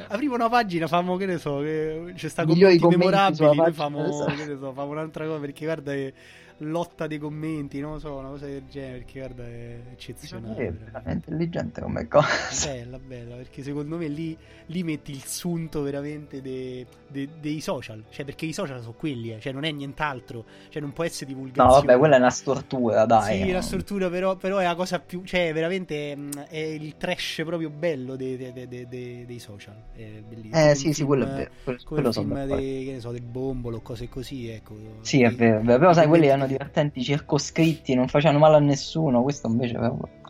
aprivo 0.07 0.35
una 0.35 0.49
pagina 0.49 0.87
famo 0.87 1.15
che 1.17 1.25
ne 1.25 1.37
so 1.37 1.59
che 1.59 2.13
c'è 2.15 2.29
sta 2.29 2.45
commenti, 2.45 2.79
commenti 2.79 2.97
memorabili 2.97 3.71
famo, 3.73 4.05
esatto. 4.05 4.35
che 4.35 4.45
ne 4.45 4.57
so, 4.59 4.73
famo 4.73 4.91
un'altra 4.91 5.25
cosa 5.25 5.39
perché 5.39 5.65
guarda 5.65 5.93
che 5.93 6.13
lotta 6.61 7.07
dei 7.07 7.17
commenti, 7.17 7.79
non 7.79 7.93
lo 7.93 7.99
so, 7.99 8.15
una 8.15 8.29
cosa 8.29 8.45
del 8.45 8.63
genere, 8.69 8.97
perché 8.99 9.19
guarda 9.19 9.43
è 9.43 9.79
eccezionale. 9.91 10.67
È 10.67 10.71
veramente 10.71 11.29
intelligente 11.29 11.81
come 11.81 12.07
cosa. 12.07 12.71
Bella, 12.71 12.99
bella, 12.99 13.35
perché 13.35 13.63
secondo 13.63 13.97
me 13.97 14.07
lì, 14.07 14.37
lì 14.67 14.83
metti 14.83 15.11
il 15.11 15.23
sunto 15.25 15.81
veramente 15.81 16.41
dei, 16.41 16.85
dei, 17.07 17.29
dei 17.39 17.59
social, 17.61 18.03
cioè 18.09 18.25
perché 18.25 18.45
i 18.45 18.53
social 18.53 18.79
sono 18.81 18.93
quelli, 18.93 19.33
eh, 19.33 19.39
cioè 19.39 19.53
non 19.53 19.63
è 19.63 19.71
nient'altro, 19.71 20.45
cioè 20.69 20.81
non 20.81 20.93
può 20.93 21.03
essere 21.03 21.27
divulgazione. 21.27 21.69
No, 21.69 21.75
vabbè, 21.75 21.97
quella 21.97 22.15
è 22.15 22.19
una 22.19 22.29
stortura, 22.29 23.05
dai. 23.05 23.37
Sì, 23.37 23.43
no? 23.43 23.49
una 23.49 23.61
stortura, 23.61 24.09
però, 24.09 24.35
però, 24.35 24.57
è 24.57 24.63
la 24.63 24.75
cosa 24.75 24.99
più, 24.99 25.23
cioè 25.23 25.51
veramente 25.53 26.15
mm, 26.15 26.31
è 26.49 26.59
il 26.59 26.95
trash 26.97 27.41
proprio 27.45 27.69
bello 27.69 28.15
dei, 28.15 28.37
dei, 28.37 29.25
dei 29.25 29.39
social, 29.39 29.75
è 29.93 30.21
bellissimo. 30.27 30.69
Eh 30.69 30.75
sì, 30.75 30.93
sì, 30.93 31.03
quello 31.03 31.25
è 31.25 31.27
vero. 31.27 31.49
Quello, 31.63 31.79
quello 31.83 32.11
film 32.11 32.45
dei, 32.45 32.85
che 32.85 32.91
ne 32.93 32.99
so, 32.99 33.11
del 33.11 33.21
bombolo, 33.21 33.81
cose 33.81 34.07
così, 34.09 34.49
ecco. 34.49 34.75
Sì, 35.01 35.21
è 35.23 35.31
vero, 35.31 35.61
però 35.61 35.93
sai, 35.93 36.07
quelli 36.07 36.29
hanno 36.29 36.47
divertenti, 36.51 37.03
circoscritti, 37.03 37.93
non 37.93 38.07
facevano 38.07 38.39
male 38.39 38.55
a 38.57 38.59
nessuno. 38.59 39.21
Questo 39.23 39.47
invece, 39.47 39.77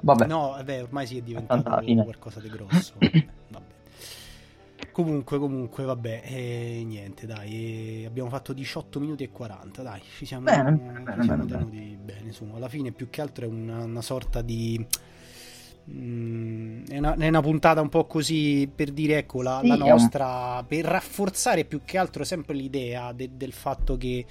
vabbè. 0.01 0.25
No, 0.25 0.59
beh, 0.63 0.81
ormai 0.81 1.05
si 1.05 1.17
è 1.17 1.21
diventato 1.21 1.69
qualcosa 2.03 2.39
di 2.39 2.49
grosso. 2.49 2.93
vabbè. 2.99 3.69
Comunque, 4.91 5.37
comunque, 5.37 5.85
vabbè, 5.85 6.21
e 6.25 6.83
niente, 6.85 7.25
dai, 7.25 8.03
abbiamo 8.05 8.29
fatto 8.29 8.51
18 8.51 8.99
minuti 8.99 9.23
e 9.23 9.31
40, 9.31 9.81
dai, 9.81 10.01
ci 10.17 10.25
siamo, 10.25 10.43
bene, 10.43 10.77
ci 11.15 11.23
siamo 11.23 11.45
bene, 11.45 11.45
tenuti 11.45 11.77
bene. 11.77 11.97
bene. 12.03 12.21
Insomma, 12.25 12.57
alla 12.57 12.67
fine 12.67 12.91
più 12.91 13.09
che 13.09 13.21
altro 13.21 13.45
è 13.45 13.47
una, 13.47 13.83
una 13.83 14.01
sorta 14.01 14.41
di... 14.41 14.85
Mm, 15.89 16.85
è, 16.87 16.97
una, 16.97 17.15
è, 17.15 17.27
una, 17.27 17.41
puntata 17.41 17.81
un 17.81 17.89
po' 17.89 18.05
così 18.05 18.69
per 18.73 18.91
dire, 18.91 19.19
ecco, 19.19 19.41
la, 19.41 19.61
sì, 19.61 19.67
la 19.69 19.75
nostra, 19.75 20.63
per 20.67 20.83
rafforzare 20.85 21.63
più 21.63 21.81
che 21.85 21.97
altro 21.97 22.23
sempre 22.23 22.53
l'idea 22.53 23.13
de, 23.13 23.31
del 23.33 23.53
fatto 23.53 23.97
che 23.97 24.25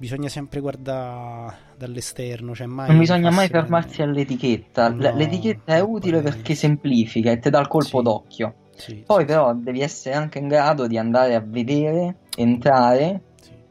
bisogna 0.00 0.30
sempre 0.30 0.60
guardare 0.60 1.54
dall'esterno. 1.76 2.54
Cioè 2.54 2.66
mai 2.66 2.88
non 2.88 2.98
bisogna 2.98 3.30
mai 3.30 3.48
fermarsi 3.48 4.00
all'etichetta. 4.00 4.88
No, 4.88 5.14
L'etichetta 5.14 5.74
è 5.74 5.80
utile 5.80 6.22
perché 6.22 6.54
semplifica 6.54 7.30
e 7.30 7.38
ti 7.38 7.50
dà 7.50 7.60
il 7.60 7.68
colpo 7.68 7.98
sì. 7.98 8.02
d'occhio. 8.02 8.54
Sì, 8.74 9.02
Poi, 9.06 9.20
sì, 9.20 9.24
però, 9.26 9.52
devi 9.54 9.82
essere 9.82 10.14
anche 10.14 10.38
in 10.38 10.48
grado 10.48 10.86
di 10.86 10.96
andare 10.96 11.34
a 11.34 11.40
vedere, 11.40 12.16
entrare 12.34 13.20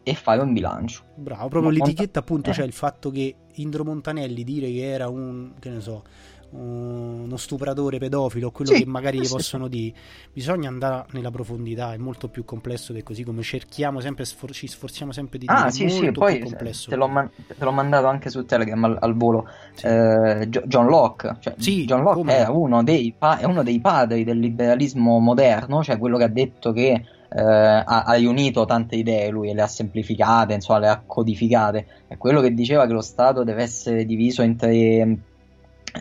e 0.03 0.13
fare 0.13 0.41
un 0.41 0.53
bilancio. 0.53 1.01
Bravo, 1.15 1.47
proprio 1.47 1.71
no, 1.71 1.77
l'etichetta, 1.77 2.19
appunto, 2.19 2.51
eh. 2.51 2.53
cioè 2.53 2.65
il 2.65 2.73
fatto 2.73 3.09
che 3.09 3.35
Indro 3.55 3.83
Montanelli 3.83 4.43
dire 4.43 4.67
che 4.71 4.83
era 4.83 5.09
un, 5.09 5.53
che 5.57 5.69
ne 5.71 5.81
so, 5.81 6.03
uno 6.51 7.37
stupratore 7.37 7.99
pedofilo, 7.99 8.51
quello 8.51 8.71
sì, 8.71 8.79
che 8.79 8.85
magari 8.85 9.19
gli 9.19 9.25
sì. 9.25 9.33
possono 9.33 9.67
dire, 9.67 9.95
bisogna 10.33 10.67
andare 10.67 11.05
nella 11.11 11.29
profondità, 11.29 11.93
è 11.93 11.97
molto 11.97 12.27
più 12.27 12.43
complesso 12.45 12.91
di 12.91 13.03
così 13.03 13.23
come 13.23 13.41
cerchiamo 13.41 13.99
sempre, 13.99 14.25
sfor- 14.25 14.53
ci 14.53 14.67
sforziamo 14.67 15.11
sempre 15.11 15.37
di 15.37 15.45
dire. 15.45 15.59
Ah, 15.59 15.69
sì, 15.69 15.89
sì, 15.89 16.11
poi 16.11 16.39
te 16.39 16.95
l'ho, 16.95 17.07
man- 17.07 17.29
te 17.45 17.63
l'ho, 17.63 17.71
mandato 17.71 18.07
anche 18.07 18.29
su 18.29 18.45
Telegram 18.45 18.83
al, 18.83 18.97
al 18.99 19.15
volo. 19.15 19.47
Eh, 19.81 20.47
John 20.49 20.87
Locke, 20.87 21.37
cioè, 21.39 21.53
sì, 21.57 21.85
John 21.85 22.01
Locke 22.01 22.37
è 22.37 22.47
uno, 22.47 22.83
dei 22.83 23.13
pa- 23.17 23.37
è 23.37 23.45
uno 23.45 23.63
dei 23.63 23.79
padri 23.79 24.23
del 24.23 24.39
liberalismo 24.39 25.19
moderno, 25.19 25.83
cioè 25.83 25.97
quello 25.97 26.17
che 26.17 26.23
ha 26.23 26.29
detto 26.29 26.71
che 26.71 27.03
eh, 27.29 27.41
ha, 27.41 27.83
ha, 27.83 28.13
riunito 28.13 28.65
tante 28.65 28.95
idee 28.95 29.29
lui 29.29 29.49
e 29.49 29.53
le 29.53 29.61
ha 29.61 29.67
semplificate, 29.67 30.53
insomma, 30.53 30.79
le 30.79 30.87
ha 30.87 31.03
codificate. 31.05 31.85
È 32.07 32.17
quello 32.17 32.41
che 32.41 32.53
diceva 32.53 32.87
che 32.87 32.93
lo 32.93 33.01
Stato 33.01 33.43
deve 33.43 33.61
essere 33.61 34.05
diviso 34.05 34.41
in 34.41 34.55
tre 34.55 35.19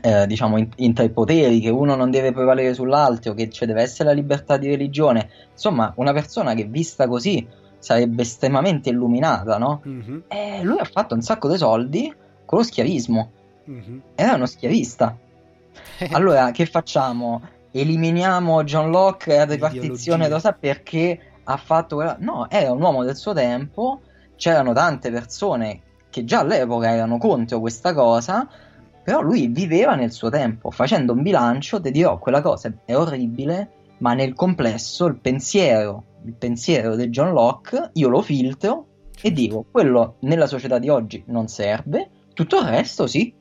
eh, 0.02 0.26
diciamo 0.26 0.58
in, 0.58 0.68
in, 0.76 0.94
tre 0.94 1.10
poteri, 1.10 1.60
che 1.60 1.70
uno 1.70 1.94
non 1.94 2.10
deve 2.10 2.32
prevalere 2.32 2.74
sull'altro, 2.74 3.34
che 3.34 3.48
ci 3.50 3.66
deve 3.66 3.82
essere 3.82 4.08
la 4.08 4.14
libertà 4.14 4.56
di 4.56 4.68
religione. 4.68 5.30
Insomma, 5.52 5.92
una 5.96 6.12
persona 6.12 6.54
che 6.54 6.64
vista 6.64 7.06
così 7.06 7.46
sarebbe 7.78 8.22
estremamente 8.22 8.90
illuminata, 8.90 9.58
no? 9.58 9.82
Mm-hmm. 9.86 10.18
E 10.28 10.60
lui 10.62 10.78
ha 10.78 10.84
fatto 10.84 11.14
un 11.14 11.22
sacco 11.22 11.48
di 11.48 11.56
soldi 11.56 12.14
con 12.44 12.58
lo 12.58 12.64
schiavismo. 12.64 13.30
Mm-hmm. 13.70 13.98
Era 14.14 14.34
uno 14.34 14.46
schiavista. 14.46 15.16
allora, 16.12 16.50
che 16.50 16.66
facciamo? 16.66 17.42
Eliminiamo 17.70 18.64
John 18.64 18.90
Locke 18.90 19.34
e 19.34 19.36
la 19.38 19.44
ripartizione 19.44 20.28
rosa 20.28 20.52
perché 20.52 21.20
ha 21.44 21.56
fatto 21.56 21.96
quella... 21.96 22.16
No, 22.18 22.48
era 22.50 22.72
un 22.72 22.80
uomo 22.80 23.04
del 23.04 23.16
suo 23.16 23.32
tempo, 23.32 24.00
c'erano 24.36 24.72
tante 24.72 25.10
persone 25.10 25.82
che 26.10 26.24
già 26.24 26.40
all'epoca 26.40 26.90
erano 26.90 27.18
contro 27.18 27.60
questa 27.60 27.92
cosa, 27.92 28.48
però 29.08 29.22
lui 29.22 29.46
viveva 29.46 29.94
nel 29.94 30.12
suo 30.12 30.28
tempo, 30.28 30.70
facendo 30.70 31.14
un 31.14 31.22
bilancio, 31.22 31.80
ti 31.80 31.90
dirò, 31.90 32.18
quella 32.18 32.42
cosa 32.42 32.70
è 32.84 32.94
orribile, 32.94 33.70
ma 34.00 34.12
nel 34.12 34.34
complesso 34.34 35.06
il 35.06 35.16
pensiero, 35.16 36.18
il 36.26 36.34
pensiero 36.34 36.94
di 36.94 37.08
John 37.08 37.32
Locke, 37.32 37.88
io 37.94 38.08
lo 38.10 38.20
filtro 38.20 38.86
certo. 39.12 39.26
e 39.26 39.32
dico, 39.32 39.64
quello 39.70 40.16
nella 40.20 40.46
società 40.46 40.78
di 40.78 40.90
oggi 40.90 41.22
non 41.28 41.48
serve, 41.48 42.10
tutto 42.34 42.58
il 42.58 42.66
resto 42.66 43.06
sì. 43.06 43.32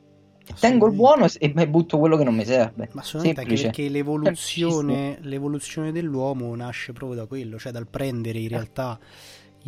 Tengo 0.58 0.86
il 0.86 0.94
buono 0.94 1.26
e, 1.38 1.68
butto 1.68 1.98
quello 1.98 2.16
che 2.16 2.24
non 2.24 2.34
mi 2.34 2.46
serve. 2.46 2.88
Ma 2.92 3.02
assolutamente 3.02 3.42
anche 3.42 3.62
perché 3.62 3.88
l'evoluzione, 3.90 5.18
l'evoluzione 5.20 5.92
dell'uomo 5.92 6.54
nasce 6.54 6.94
proprio 6.94 7.18
da 7.18 7.26
quello, 7.26 7.58
cioè 7.58 7.72
dal 7.72 7.86
prendere 7.86 8.38
in 8.38 8.48
realtà 8.48 8.98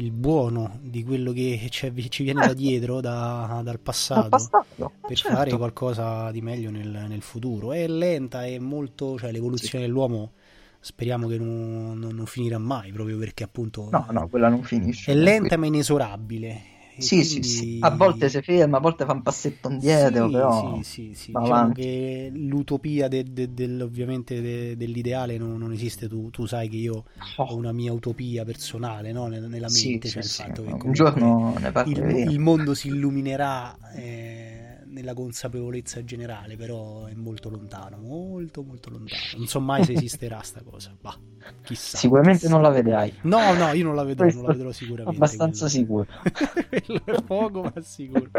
il 0.01 0.13
buono 0.13 0.79
di 0.81 1.05
quello 1.05 1.33
che 1.33 1.69
ci 1.71 2.23
viene 2.23 2.47
da 2.47 2.55
dietro, 2.55 3.01
da, 3.01 3.61
dal 3.63 3.79
passato, 3.79 4.29
passato. 4.29 4.93
per 5.07 5.17
certo. 5.17 5.37
fare 5.37 5.57
qualcosa 5.57 6.31
di 6.31 6.41
meglio 6.41 6.71
nel, 6.71 7.05
nel, 7.09 7.23
futuro. 7.23 7.73
È 7.73 7.87
lenta, 7.87 8.45
è 8.47 8.59
molto, 8.59 9.19
cioè 9.19 9.31
l'evoluzione 9.31 9.85
sì. 9.85 9.91
dell'uomo 9.91 10.33
speriamo 10.81 11.29
che 11.29 11.37
non, 11.37 11.99
non, 11.99 12.15
non, 12.15 12.27
finirà 12.27 12.59
mai, 12.59 12.91
proprio 12.91 13.19
perché 13.19 13.45
appunto... 13.45 13.89
No, 13.91 14.07
no, 14.11 14.29
quella 14.29 14.49
non 14.49 14.63
finisce. 14.63 15.13
È 15.13 15.15
lenta 15.15 15.59
ma 15.59 15.67
inesorabile 15.67 16.79
sì, 17.01 17.17
quindi... 17.17 17.43
sì, 17.43 17.43
sì, 17.43 17.79
a 17.81 17.91
volte 17.91 18.29
si 18.29 18.41
ferma, 18.43 18.79
a 18.79 18.81
volte 18.81 19.05
fa 19.05 19.13
un 19.13 19.23
passetto 19.23 19.71
indietro, 19.71 20.27
sì, 20.27 20.33
però 20.33 20.81
sì, 20.83 21.13
sì. 21.15 21.33
Diciamo 21.39 21.73
che 21.73 22.31
l'utopia 22.35 23.09
de, 23.09 23.25
de, 23.25 23.53
de, 23.53 23.83
ovviamente 23.83 24.77
dell'ideale 24.77 25.39
non, 25.39 25.57
non, 25.59 25.73
esiste, 25.73 26.09
tu, 26.09 26.31
tu, 26.31 26.47
sai 26.47 26.69
che 26.69 26.77
io 26.77 27.05
oh. 27.37 27.43
ho 27.45 27.57
una 27.57 27.73
mia 27.73 27.93
utopia 27.93 28.45
personale 28.45 29.13
no? 29.13 29.27
nella, 29.27 29.49
mente, 29.49 29.69
sì, 29.69 29.99
cioè 30.01 30.23
il 30.23 30.29
fatto 30.29 30.63
che 30.63 30.77
un 30.87 30.93
giorno 30.93 31.55
il, 31.87 31.99
il, 32.29 32.39
mondo 32.39 32.75
si 32.75 32.89
illuminerà 32.89 33.77
eh, 33.95 34.60
nella 34.91 35.15
consapevolezza 35.15 36.05
generale, 36.05 36.57
però 36.57 37.07
è 37.07 37.15
molto 37.15 37.49
lontano, 37.49 37.97
molto 37.99 38.63
molto 38.63 38.91
lontano. 38.91 39.21
Non 39.37 39.47
so 39.47 39.61
mai 39.61 39.85
se 39.85 39.93
esisterà 39.93 40.41
sta 40.43 40.63
cosa. 40.63 40.95
Bah, 41.01 41.19
chissà. 41.63 41.97
Sicuramente 41.97 42.41
chissà. 42.41 42.53
non 42.53 42.63
la 42.63 42.71
vedrai. 42.71 43.13
No, 43.23 43.55
no, 43.55 43.73
io 43.73 43.85
non 43.85 43.95
la 43.95 44.05
vedrò, 44.05 44.27
non 44.27 44.45
la 44.45 44.53
vedrò 44.53 44.73
sicuramente. 44.73 45.17
Abbastanza 45.17 45.69
quello. 45.69 46.07
sicuro. 46.07 47.07
è 47.17 47.23
poco, 47.23 47.63
ma 47.63 47.73
sicuro. 47.81 48.31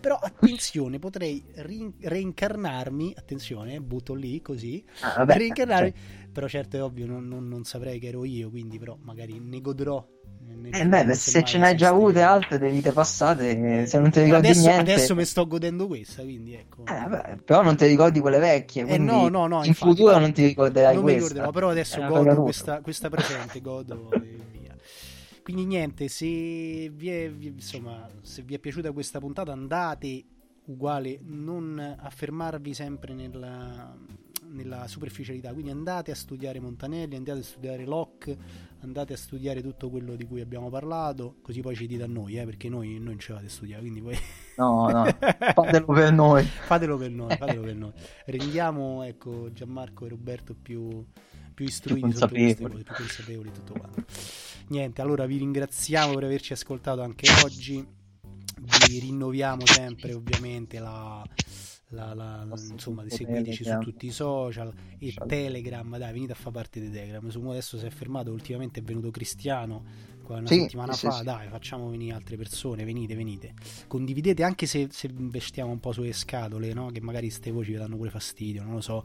Però 0.00 0.16
attenzione, 0.16 0.98
potrei 0.98 1.44
rin- 1.56 1.94
reincarnarmi, 2.00 3.14
attenzione, 3.16 3.80
butto 3.80 4.14
lì 4.14 4.40
così, 4.40 4.84
ah, 5.00 5.14
vabbè, 5.18 5.36
reincarnarmi, 5.36 5.92
cioè... 5.92 6.28
però 6.32 6.48
certo 6.48 6.76
è 6.76 6.82
ovvio, 6.82 7.06
non, 7.06 7.26
non, 7.26 7.48
non 7.48 7.64
saprei 7.64 7.98
che 7.98 8.08
ero 8.08 8.24
io, 8.24 8.50
quindi 8.50 8.78
però 8.78 8.96
magari 9.02 9.38
ne 9.38 9.60
godrò 9.60 10.16
eh 10.70 10.86
beh, 10.86 11.14
se 11.14 11.42
ce 11.44 11.58
n'hai 11.58 11.76
già 11.76 11.88
avute 11.88 12.20
altre 12.22 12.58
delle 12.58 12.72
vite 12.72 12.92
passate, 12.92 13.86
se 13.86 13.98
non 13.98 14.10
ti 14.10 14.22
ricordi 14.22 14.48
adesso, 14.48 14.68
niente... 14.68 14.92
Adesso 14.92 15.14
mi 15.14 15.24
sto 15.24 15.46
godendo 15.46 15.86
questa, 15.86 16.22
quindi 16.22 16.54
ecco. 16.54 16.84
Eh, 16.86 17.08
beh, 17.08 17.38
però 17.44 17.62
non 17.62 17.76
ti 17.76 17.86
ricordi 17.86 18.20
quelle 18.20 18.38
vecchie, 18.38 18.86
eh, 18.86 18.98
no, 18.98 19.28
no, 19.28 19.46
no, 19.46 19.60
in 19.60 19.68
infatti, 19.68 19.90
futuro 19.90 20.18
non 20.18 20.32
ti 20.32 20.44
ricorderai 20.46 20.94
non 20.94 21.02
questa. 21.02 21.20
Mi 21.20 21.26
ricorderò, 21.28 21.52
però 21.52 21.70
adesso 21.70 22.06
godo 22.06 22.42
questa, 22.42 22.80
questa, 22.80 23.08
presente, 23.08 23.60
godo 23.60 24.10
e 24.12 24.38
via. 24.50 24.76
Quindi 25.42 25.64
niente, 25.64 26.08
se 26.08 26.26
vi, 26.26 27.08
è, 27.08 27.32
insomma, 27.40 28.06
se 28.20 28.42
vi 28.42 28.54
è 28.54 28.58
piaciuta 28.58 28.92
questa 28.92 29.18
puntata 29.18 29.52
andate 29.52 30.24
uguale, 30.66 31.18
non 31.22 31.96
affermarvi 31.98 32.74
sempre 32.74 33.14
nella 33.14 33.96
nella 34.50 34.86
superficialità. 34.86 35.52
Quindi 35.52 35.70
andate 35.70 36.10
a 36.10 36.14
studiare 36.14 36.60
Montanelli, 36.60 37.16
andate 37.16 37.40
a 37.40 37.42
studiare 37.42 37.84
Locke, 37.84 38.36
andate 38.80 39.12
a 39.12 39.16
studiare 39.16 39.62
tutto 39.62 39.90
quello 39.90 40.14
di 40.14 40.24
cui 40.24 40.40
abbiamo 40.40 40.70
parlato, 40.70 41.36
così 41.42 41.60
poi 41.60 41.74
ci 41.74 41.86
dite 41.86 42.04
a 42.04 42.06
noi, 42.06 42.38
eh, 42.38 42.44
perché 42.44 42.68
noi, 42.68 42.98
non 42.98 43.18
ci 43.18 43.32
fate 43.32 43.46
a 43.46 43.50
studiare, 43.50 43.80
quindi 43.82 44.00
poi... 44.00 44.16
No, 44.56 44.88
no, 44.88 45.04
fatelo 45.54 45.86
per 45.92 46.12
noi. 46.12 46.44
fatelo 46.44 46.96
per 46.96 47.10
noi, 47.10 47.36
fatelo 47.36 47.62
per 47.62 47.74
noi. 47.74 47.92
Rendiamo, 48.26 49.02
ecco, 49.02 49.52
Gianmarco 49.52 50.06
e 50.06 50.08
Roberto 50.08 50.54
più, 50.54 51.04
più 51.54 51.64
istruiti, 51.64 52.08
più 52.08 52.10
consapevoli. 52.10 52.82
più 52.82 52.94
consapevoli 52.94 53.52
tutto 53.52 53.74
quanto. 53.74 54.04
Niente, 54.68 55.00
allora 55.00 55.26
vi 55.26 55.38
ringraziamo 55.38 56.14
per 56.14 56.24
averci 56.24 56.52
ascoltato 56.52 57.02
anche 57.02 57.26
oggi. 57.44 57.96
Vi 58.88 58.98
rinnoviamo 58.98 59.64
sempre 59.64 60.12
ovviamente 60.12 60.80
la, 60.80 61.24
la, 61.90 62.12
la, 62.12 62.46
insomma 62.70 63.02
seguiteci 63.08 63.64
su 63.64 63.78
tutti 63.78 64.06
i 64.06 64.10
social 64.10 64.72
e 64.98 65.14
Telegram 65.26 65.96
dai 65.96 66.12
venite 66.12 66.32
a 66.32 66.34
fare 66.34 66.50
parte 66.50 66.80
di 66.80 66.90
Telegram. 66.90 67.26
Su 67.28 67.40
adesso 67.46 67.78
si 67.78 67.86
è 67.86 67.90
fermato 67.90 68.30
ultimamente 68.30 68.80
è 68.80 68.82
venuto 68.82 69.10
Cristiano 69.10 69.84
una 70.36 70.46
sì, 70.46 70.60
settimana 70.60 70.92
sì, 70.92 71.06
fa 71.06 71.12
sì. 71.12 71.24
dai 71.24 71.48
facciamo 71.48 71.88
venire 71.88 72.14
altre 72.14 72.36
persone 72.36 72.84
venite 72.84 73.14
venite 73.14 73.54
condividete 73.86 74.42
anche 74.42 74.66
se, 74.66 74.88
se 74.90 75.08
investiamo 75.16 75.72
un 75.72 75.80
po' 75.80 75.92
sulle 75.92 76.12
scatole 76.12 76.72
no? 76.72 76.90
che 76.90 77.00
magari 77.00 77.26
queste 77.26 77.50
voci 77.50 77.72
vi 77.72 77.78
danno 77.78 77.96
pure 77.96 78.10
fastidio 78.10 78.62
non 78.62 78.74
lo 78.74 78.80
so 78.80 79.02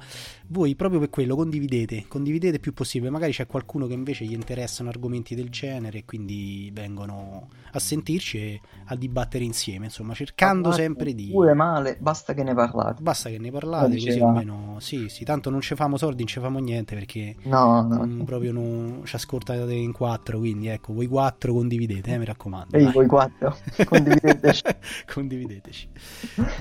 voi 0.47 0.75
proprio 0.75 0.99
per 0.99 1.09
quello 1.09 1.35
condividete 1.35 2.05
condividete 2.07 2.55
il 2.55 2.61
più 2.61 2.73
possibile 2.73 3.09
magari 3.09 3.31
c'è 3.31 3.47
qualcuno 3.47 3.87
che 3.87 3.93
invece 3.93 4.25
gli 4.25 4.33
interessano 4.33 4.89
argomenti 4.89 5.35
del 5.35 5.49
genere 5.49 5.99
e 5.99 6.05
quindi 6.05 6.69
vengono 6.73 7.49
a 7.71 7.79
sentirci 7.79 8.37
e 8.37 8.61
a 8.85 8.95
dibattere 8.95 9.43
insieme 9.43 9.85
insomma 9.85 10.13
cercando 10.13 10.69
Parlate 10.69 10.83
sempre 10.83 11.13
di 11.13 11.29
pure 11.29 11.53
male 11.53 11.97
basta 11.99 12.33
che 12.33 12.43
ne 12.43 12.53
parlate. 12.53 13.01
Basta 13.01 13.29
che 13.29 13.39
ne 13.39 13.49
parlate, 13.49 13.93
così 13.93 14.19
almeno 14.19 14.77
sì, 14.79 15.07
sì, 15.09 15.23
tanto 15.23 15.49
non 15.49 15.61
ci 15.61 15.75
famo 15.75 15.97
soldi, 15.97 16.19
non 16.19 16.27
ci 16.27 16.39
famo 16.39 16.59
niente 16.59 16.95
perché 16.95 17.35
no, 17.43 17.81
no. 17.81 18.23
Proprio 18.23 18.51
non 18.51 19.01
ci 19.05 19.15
ascoltate 19.15 19.73
in 19.73 19.91
quattro, 19.91 20.39
quindi 20.39 20.67
ecco, 20.67 20.93
voi 20.93 21.07
quattro 21.13 21.53
condividete, 21.53 22.11
eh, 22.11 22.17
mi 22.17 22.25
raccomando. 22.25 22.75
Ehi, 22.75 22.91
voi 22.91 23.05
quattro, 23.05 23.55
condivideteci. 23.85 24.63
condivideteci. 25.13 25.89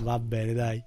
Va 0.03 0.19
bene, 0.19 0.53
dai. 0.53 0.83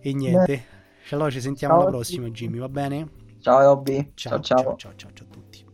E 0.00 0.14
niente. 0.14 0.64
Allora 1.10 1.30
ci 1.30 1.40
sentiamo 1.40 1.74
ciao, 1.74 1.82
alla 1.82 1.90
prossima, 1.90 2.28
Jimmy, 2.28 2.58
va 2.58 2.68
bene? 2.68 3.08
Ciao 3.40 3.60
Robby. 3.60 4.12
ciao, 4.14 4.40
ciao. 4.40 4.62
ciao, 4.62 4.76
ciao, 4.76 4.92
ciao, 4.94 5.10
ciao 5.12 5.26
a 5.28 5.32
tutti. 5.32 5.64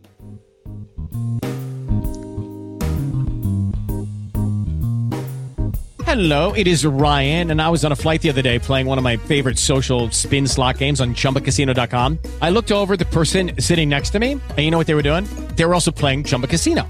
Hello, 6.03 6.51
it 6.53 6.65
is 6.65 6.83
Ryan, 6.83 7.51
and 7.51 7.61
I 7.61 7.69
was 7.69 7.85
on 7.85 7.91
a 7.91 7.95
flight 7.95 8.21
the 8.21 8.29
other 8.29 8.41
day 8.41 8.57
playing 8.57 8.87
one 8.87 8.97
of 8.97 9.03
my 9.03 9.15
favorite 9.17 9.59
social 9.59 10.09
spin 10.09 10.47
slot 10.47 10.79
games 10.79 10.99
on 10.99 11.13
chumbacasino.com. 11.13 12.17
I 12.41 12.49
looked 12.49 12.71
over 12.71 12.97
the 12.97 13.05
person 13.05 13.51
sitting 13.59 13.89
next 13.89 14.09
to 14.09 14.19
me, 14.19 14.31
and 14.31 14.57
you 14.57 14.71
know 14.71 14.77
what 14.77 14.87
they 14.87 14.95
were 14.95 15.03
doing? 15.03 15.25
They 15.55 15.63
were 15.63 15.75
also 15.75 15.91
playing 15.91 16.23
Chumba 16.25 16.47
Casino. 16.47 16.89